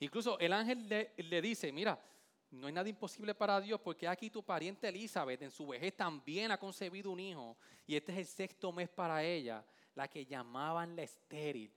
[0.00, 2.02] Incluso el ángel le, dice, mira,
[2.50, 6.50] no hay nada imposible para Dios porque aquí tu pariente Elizabeth en su vejez también
[6.50, 9.62] ha concebido un hijo y este es el sexto mes para ella,
[9.94, 11.70] la que llamaban la estéril.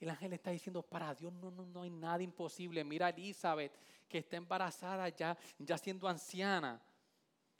[0.00, 2.82] El ángel está diciendo, para Dios no, no, no hay nada imposible.
[2.82, 3.72] Mira a Elizabeth
[4.08, 6.80] que está embarazada ya, ya siendo anciana.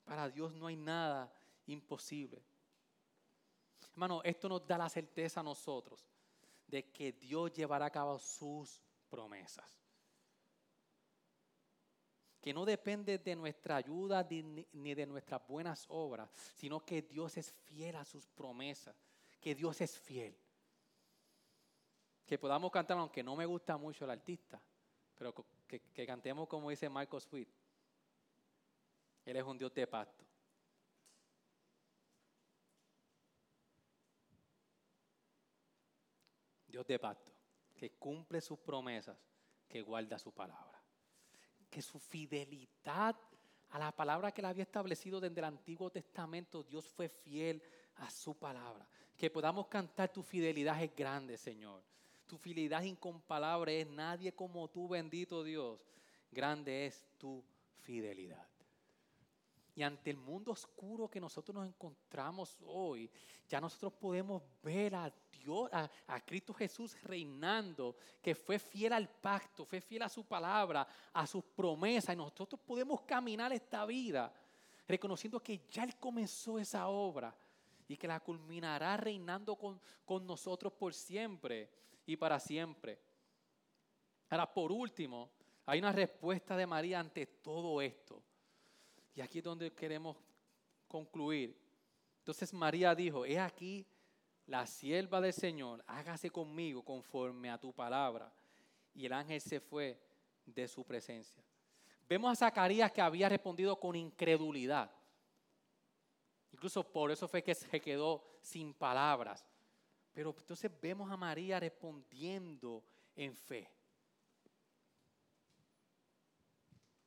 [0.06, 1.30] Para Dios no hay nada
[1.66, 2.42] imposible.
[3.92, 6.08] Hermano, esto nos da la certeza a nosotros
[6.66, 8.80] de que Dios llevará a cabo sus
[9.10, 9.79] promesas
[12.40, 14.26] que no depende de nuestra ayuda
[14.72, 18.96] ni de nuestras buenas obras, sino que Dios es fiel a sus promesas,
[19.40, 20.34] que Dios es fiel.
[22.24, 24.60] Que podamos cantar, aunque no me gusta mucho el artista,
[25.14, 25.34] pero
[25.66, 27.48] que, cantemos como dice Michael Sweet.
[29.26, 30.24] Él es un Dios de pacto.
[36.66, 37.32] Dios de pacto,
[37.74, 39.18] que cumple sus promesas,
[39.68, 40.79] que guarda su palabra
[41.70, 43.16] que su fidelidad
[43.70, 47.62] a la palabra que él había establecido desde el Antiguo Testamento, Dios fue fiel
[47.96, 48.86] a su palabra.
[49.16, 51.82] Que podamos cantar tu fidelidad es grande, Señor.
[52.26, 55.86] Tu fidelidad incomparable es nadie como tú, bendito Dios.
[56.32, 57.44] Grande es tu
[57.78, 58.49] fidelidad.
[59.74, 63.10] Y ante el mundo oscuro que nosotros nos encontramos hoy,
[63.48, 69.64] ya nosotros podemos ver a Dios, a, Cristo Jesús reinando, que fue fiel al pacto,
[69.64, 72.14] fue fiel a su palabra, a sus promesas.
[72.14, 74.32] Y nosotros podemos caminar esta vida
[74.86, 77.34] reconociendo que ya Él comenzó esa obra
[77.86, 79.80] y que la culminará reinando con,
[80.26, 81.70] nosotros por siempre
[82.06, 83.00] y para siempre.
[84.28, 85.30] Ahora, por último,
[85.66, 88.22] hay una respuesta de María ante todo esto.
[89.20, 90.16] Y aquí es donde queremos
[90.88, 91.54] concluir.
[92.20, 93.86] Entonces María dijo, he aquí
[94.46, 98.32] la sierva del Señor, hágase conmigo conforme a tu palabra.
[98.94, 100.00] Y el ángel se fue
[100.46, 101.44] de su presencia.
[102.08, 104.90] Vemos a Zacarías que había respondido con incredulidad.
[106.50, 109.46] Incluso por eso fue que se quedó sin palabras.
[110.14, 112.82] Pero entonces vemos a María respondiendo
[113.14, 113.70] en fe.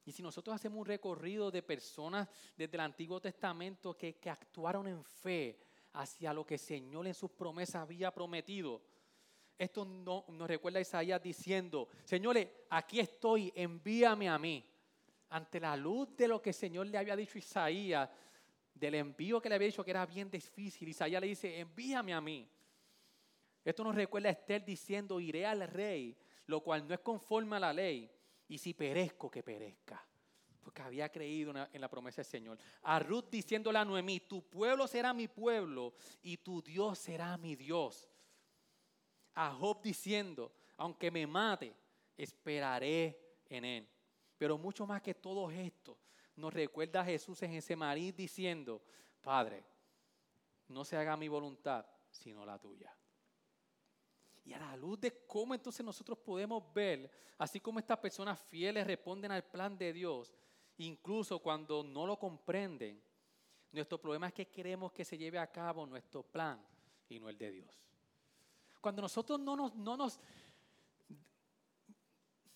[0.05, 2.27] Y si nosotros hacemos un recorrido de personas
[2.57, 5.59] desde el Antiguo Testamento que, actuaron en fe
[5.93, 8.81] hacia lo que el Señor en sus promesas había prometido,
[9.57, 14.65] esto no, nos recuerda a Isaías diciendo, señores, aquí estoy, envíame a mí.
[15.29, 18.09] Ante la luz de lo que el Señor le había dicho a Isaías,
[18.73, 22.19] del envío que le había dicho que era bien difícil, Isaías le dice, envíame a
[22.19, 22.49] mí.
[23.63, 27.59] Esto nos recuerda a Esther diciendo, iré al rey, lo cual no es conforme a
[27.61, 28.11] la ley
[28.47, 30.05] y si perezco, que perezca.
[30.61, 32.57] Porque había creído en la promesa del Señor.
[32.83, 37.55] A Ruth diciéndole a Noemí, tu pueblo será mi pueblo y tu Dios será mi
[37.55, 38.09] Dios.
[39.35, 41.75] A Job diciendo, aunque me mate,
[42.15, 43.89] esperaré en Él.
[44.37, 45.97] Pero mucho más que todo esto,
[46.35, 48.81] nos recuerda a Jesús en ese marí diciendo,
[49.21, 49.63] Padre,
[50.69, 52.95] no se haga mi voluntad, sino la tuya.
[54.45, 58.85] Y a la luz de cómo entonces nosotros podemos ver, así como estas personas fieles
[58.85, 60.33] responden al plan de Dios,
[60.77, 63.01] incluso cuando no lo comprenden,
[63.71, 66.63] nuestro problema es que queremos que se lleve a cabo nuestro plan
[67.09, 67.81] y no el de Dios.
[68.81, 70.19] Cuando nosotros no nos, no nos,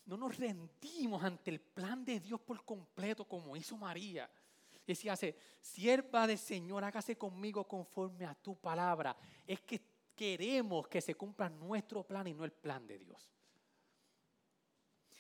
[0.06, 4.30] no nos rendimos ante el plan de Dios por completo como hizo María,
[4.86, 5.16] decía,
[5.60, 9.16] sierva del Señor, hágase conmigo conforme a tu palabra.
[9.46, 9.82] Es que
[10.18, 13.34] queremos que se cumpla nuestro plan y no el plan de Dios.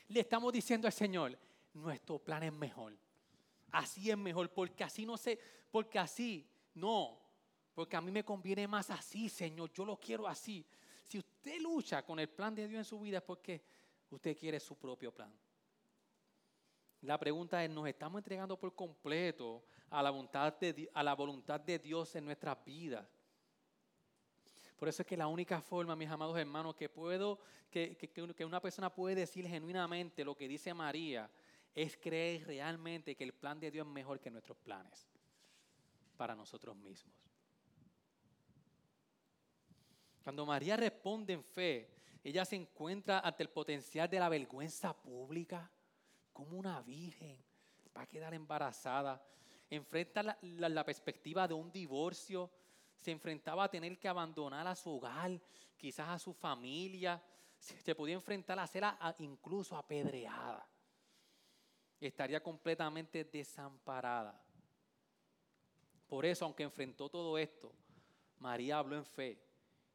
[0.07, 1.37] Le estamos diciendo al Señor,
[1.73, 2.97] nuestro plan es mejor.
[3.71, 5.39] Así es mejor, porque así no sé,
[5.69, 7.19] porque así no,
[7.73, 10.65] porque a mí me conviene más así, Señor, yo lo quiero así.
[11.05, 13.61] Si usted lucha con el plan de Dios en su vida es porque
[14.09, 15.31] usted quiere su propio plan.
[17.01, 21.59] La pregunta es, ¿nos estamos entregando por completo a la voluntad de, a la voluntad
[21.59, 23.07] de Dios en nuestras vidas?
[24.77, 28.61] Por eso es que la única forma, mis amados hermanos, que puedo, que, que, una
[28.61, 31.29] persona puede decir genuinamente lo que dice María,
[31.73, 35.07] es creer realmente que el plan de Dios es mejor que nuestros planes
[36.15, 37.15] para nosotros mismos.
[40.23, 41.89] Cuando María responde en fe,
[42.23, 45.71] ella se encuentra ante el potencial de la vergüenza pública,
[46.33, 47.37] como una virgen
[47.95, 49.23] va a quedar embarazada,
[49.69, 52.51] enfrenta la, la perspectiva de un divorcio,
[52.99, 55.39] se enfrentaba a tener que abandonar a su hogar,
[55.77, 57.21] quizás a su familia,
[57.57, 58.83] se podía enfrentar a ser
[59.19, 60.67] incluso apedreada.
[61.99, 64.39] Estaría completamente desamparada.
[66.07, 67.73] Por eso, aunque enfrentó todo esto,
[68.39, 69.41] María habló en fe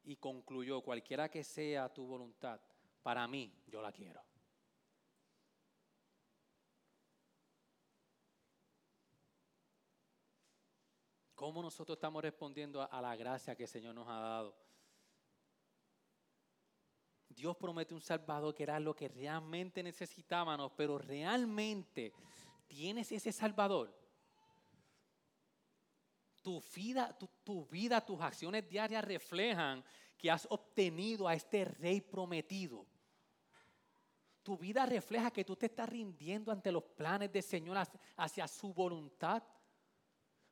[0.04, 2.60] y concluyó, cualquiera que sea tu voluntad,
[3.02, 4.22] para mí yo la quiero.
[11.42, 14.56] ¿Cómo nosotros estamos respondiendo a, la gracia que el Señor nos ha dado?
[17.28, 22.12] Dios promete un Salvador que era lo que realmente necesitábamos, pero realmente
[22.68, 23.92] tienes ese Salvador.
[26.42, 29.84] Tu vida, tu, vida, tus acciones diarias reflejan
[30.16, 32.86] que has obtenido a este Rey prometido.
[34.44, 37.84] Tu vida refleja que tú te estás rindiendo ante los planes del Señor
[38.16, 39.42] hacia su voluntad.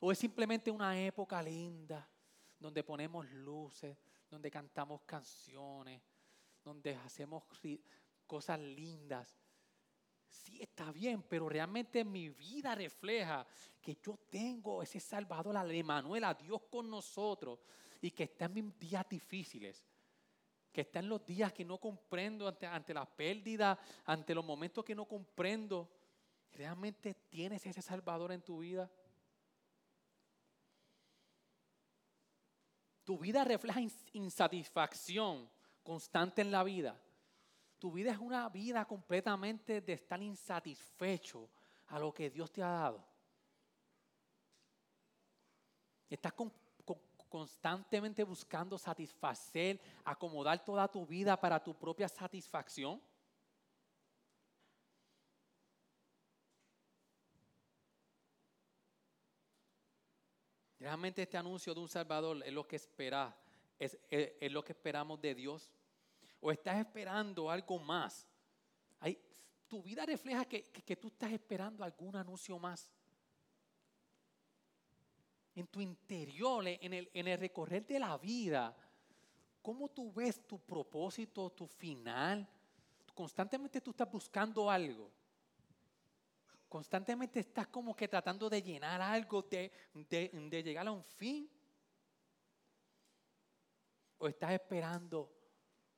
[0.00, 2.08] ¿O es simplemente una época linda
[2.58, 3.96] donde ponemos luces,
[4.30, 6.02] donde cantamos canciones,
[6.64, 7.44] donde hacemos
[8.26, 9.38] cosas lindas?
[10.26, 13.46] Sí, está bien, pero realmente mi vida refleja
[13.82, 17.58] que yo tengo ese Salvador, al Emanuel, a Dios con nosotros,
[18.00, 19.84] y que está en mis días difíciles,
[20.72, 24.82] que está en los días que no comprendo ante, ante la pérdida, ante los momentos
[24.82, 25.90] que no comprendo.
[26.52, 28.90] ¿Realmente tienes ese Salvador en tu vida?
[33.10, 33.80] Tu vida refleja
[34.12, 35.50] insatisfacción
[35.82, 36.96] constante en la vida.
[37.80, 41.50] Tu vida es una vida completamente de estar insatisfecho
[41.88, 43.04] a lo que Dios te ha dado.
[46.08, 46.32] Estás
[47.28, 53.02] constantemente buscando satisfacer, acomodar toda tu vida para tu propia satisfacción.
[60.80, 63.36] Realmente este anuncio de un Salvador es lo que espera,
[63.78, 63.98] es,
[64.50, 65.70] lo que esperamos de Dios.
[66.40, 68.26] O estás esperando algo más.
[69.68, 72.90] tu vida refleja que, tú estás esperando algún anuncio más.
[75.54, 78.74] En tu interior, en el, en el recorrer de la vida,
[79.60, 82.48] ¿cómo tú ves tu propósito, tu final?
[83.14, 85.10] Constantemente tú estás buscando algo.
[86.70, 91.50] Constantemente estás como que tratando de llenar algo, de, de, llegar a un fin.
[94.18, 95.28] O estás esperando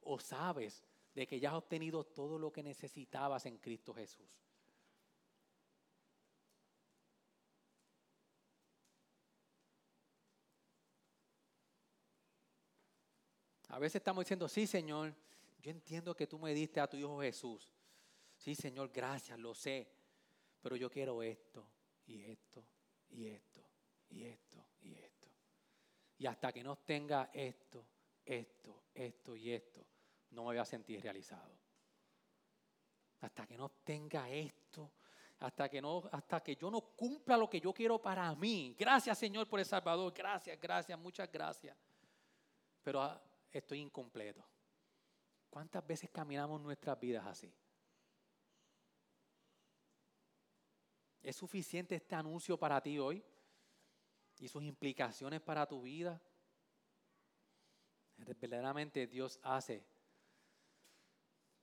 [0.01, 0.83] o sabes
[1.15, 4.41] de que ya has obtenido todo lo que necesitabas en Cristo Jesús.
[13.69, 15.15] A veces estamos diciendo, sí Señor,
[15.61, 17.71] yo entiendo que tú me diste a tu Hijo Jesús.
[18.39, 20.02] Sí Señor, gracias, lo sé.
[20.63, 21.67] Pero yo quiero esto
[22.07, 22.65] y esto
[23.11, 23.61] y esto
[24.09, 25.29] y esto y esto.
[26.19, 27.85] Y hasta que no tenga esto,
[28.25, 29.85] esto, esto y esto,
[30.31, 31.59] no me voy a sentir realizado.
[33.21, 34.93] Hasta que no tenga esto,
[35.41, 38.77] hasta que no, hasta que yo no cumpla lo que yo quiero para mí.
[38.79, 40.13] Gracias, Señor, por el Salvador.
[40.15, 41.77] Gracias, gracias, muchas gracias.
[42.83, 44.45] Pero ah, estoy incompleto.
[45.51, 47.53] ¿Cuántas veces caminamos nuestras vidas así?
[51.23, 53.23] ¿Es suficiente este anuncio para ti hoy?
[54.41, 56.21] ¿Y sus implicaciones para tu vida?
[58.17, 59.85] Verdaderamente Dios hace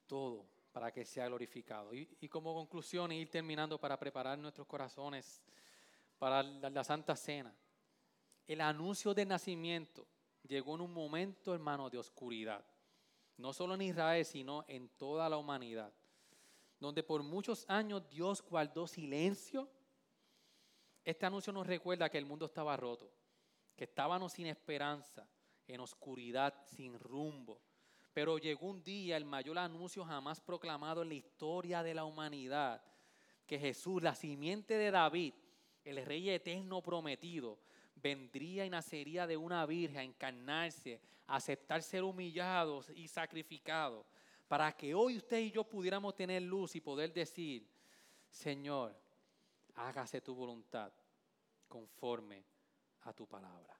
[0.08, 1.94] todo para que sea glorificado.
[1.94, 5.42] Y, como conclusión, ir terminando para preparar nuestros corazones
[6.18, 7.54] para la, Santa Cena.
[8.48, 10.08] El anuncio del nacimiento
[10.44, 12.64] llegó en un momento, hermano, de oscuridad.
[13.38, 15.94] No solo en Israel, sino en toda la humanidad.
[16.80, 19.70] Donde por muchos años Dios guardó silencio.
[21.04, 23.12] Este anuncio nos recuerda que el mundo estaba roto,
[23.76, 25.28] que estábamos sin esperanza,
[25.68, 27.62] en oscuridad, sin rumbo.
[28.14, 32.82] Pero llegó un día, el mayor anuncio jamás proclamado en la historia de la humanidad,
[33.46, 35.34] que Jesús, la simiente de David,
[35.84, 37.60] el rey eterno prometido,
[37.96, 44.06] vendría y nacería de una virgen a encarnarse, aceptar ser humillados y sacrificados,
[44.50, 47.70] para que hoy usted y yo pudiéramos tener luz y poder decir,
[48.32, 49.00] Señor,
[49.76, 50.92] hágase tu voluntad
[51.68, 52.44] conforme
[53.02, 53.80] a tu palabra.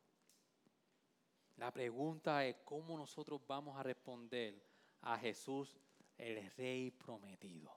[1.58, 4.64] La pregunta es cómo nosotros vamos a responder
[5.02, 5.76] a Jesús,
[6.16, 7.76] el Rey prometido.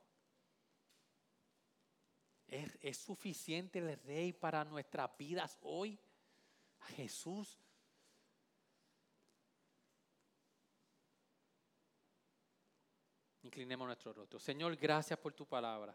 [2.47, 5.99] ¿Es, suficiente el Rey para nuestras vidas hoy?
[6.89, 7.59] Jesús.
[13.53, 14.39] Inclinemos nuestro rostro.
[14.39, 15.95] Señor, gracias por tu palabra.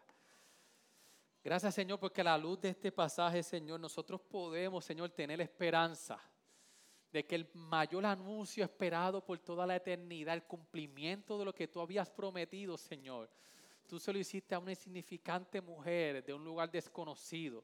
[1.44, 6.22] Gracias, Señor, porque a la luz de este pasaje, Señor, nosotros podemos, Señor, tener esperanza
[7.12, 11.68] de que el mayor anuncio esperado por toda la eternidad, el cumplimiento de lo que
[11.68, 13.28] tú habías prometido, Señor,
[13.88, 17.64] tú se lo hiciste a una insignificante mujer de un lugar desconocido.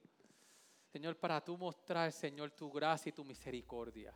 [0.88, 4.12] Señor, para tú mostrar, Señor, tu gracia y tu misericordia.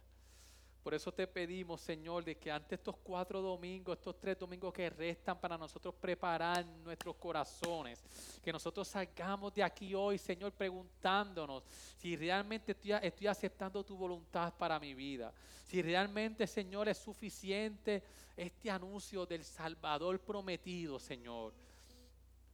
[0.88, 4.90] Por eso te pedimos, Señor, de que ante estos cuatro domingos, estos tres domingos que
[4.90, 8.02] restan para nosotros preparar nuestros corazones,
[8.42, 11.66] que nosotros salgamos de aquí hoy, Señor, preguntándonos
[11.98, 15.34] si realmente estoy, estoy aceptando tu voluntad para mi vida.
[15.66, 18.02] Si realmente, Señor, es suficiente
[18.38, 21.54] este anuncio del Salvador prometido, Señor.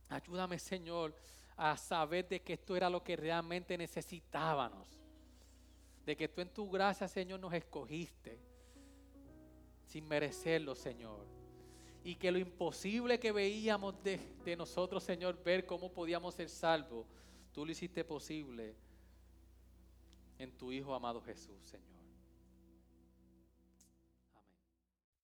[0.10, 1.14] Ayúdame, Señor,
[1.56, 5.03] a saber de que esto era lo que realmente necesitábamos.
[6.06, 8.39] De que tú en tu gracia, Señor, nos escogiste
[9.86, 11.26] sin merecerlo, Señor.
[12.04, 17.06] Y que lo imposible que veíamos de, nosotros, Señor, ver cómo podíamos ser salvos,
[17.54, 18.76] tú lo hiciste posible
[20.39, 21.88] en tu Hijo amado Jesús, Señor.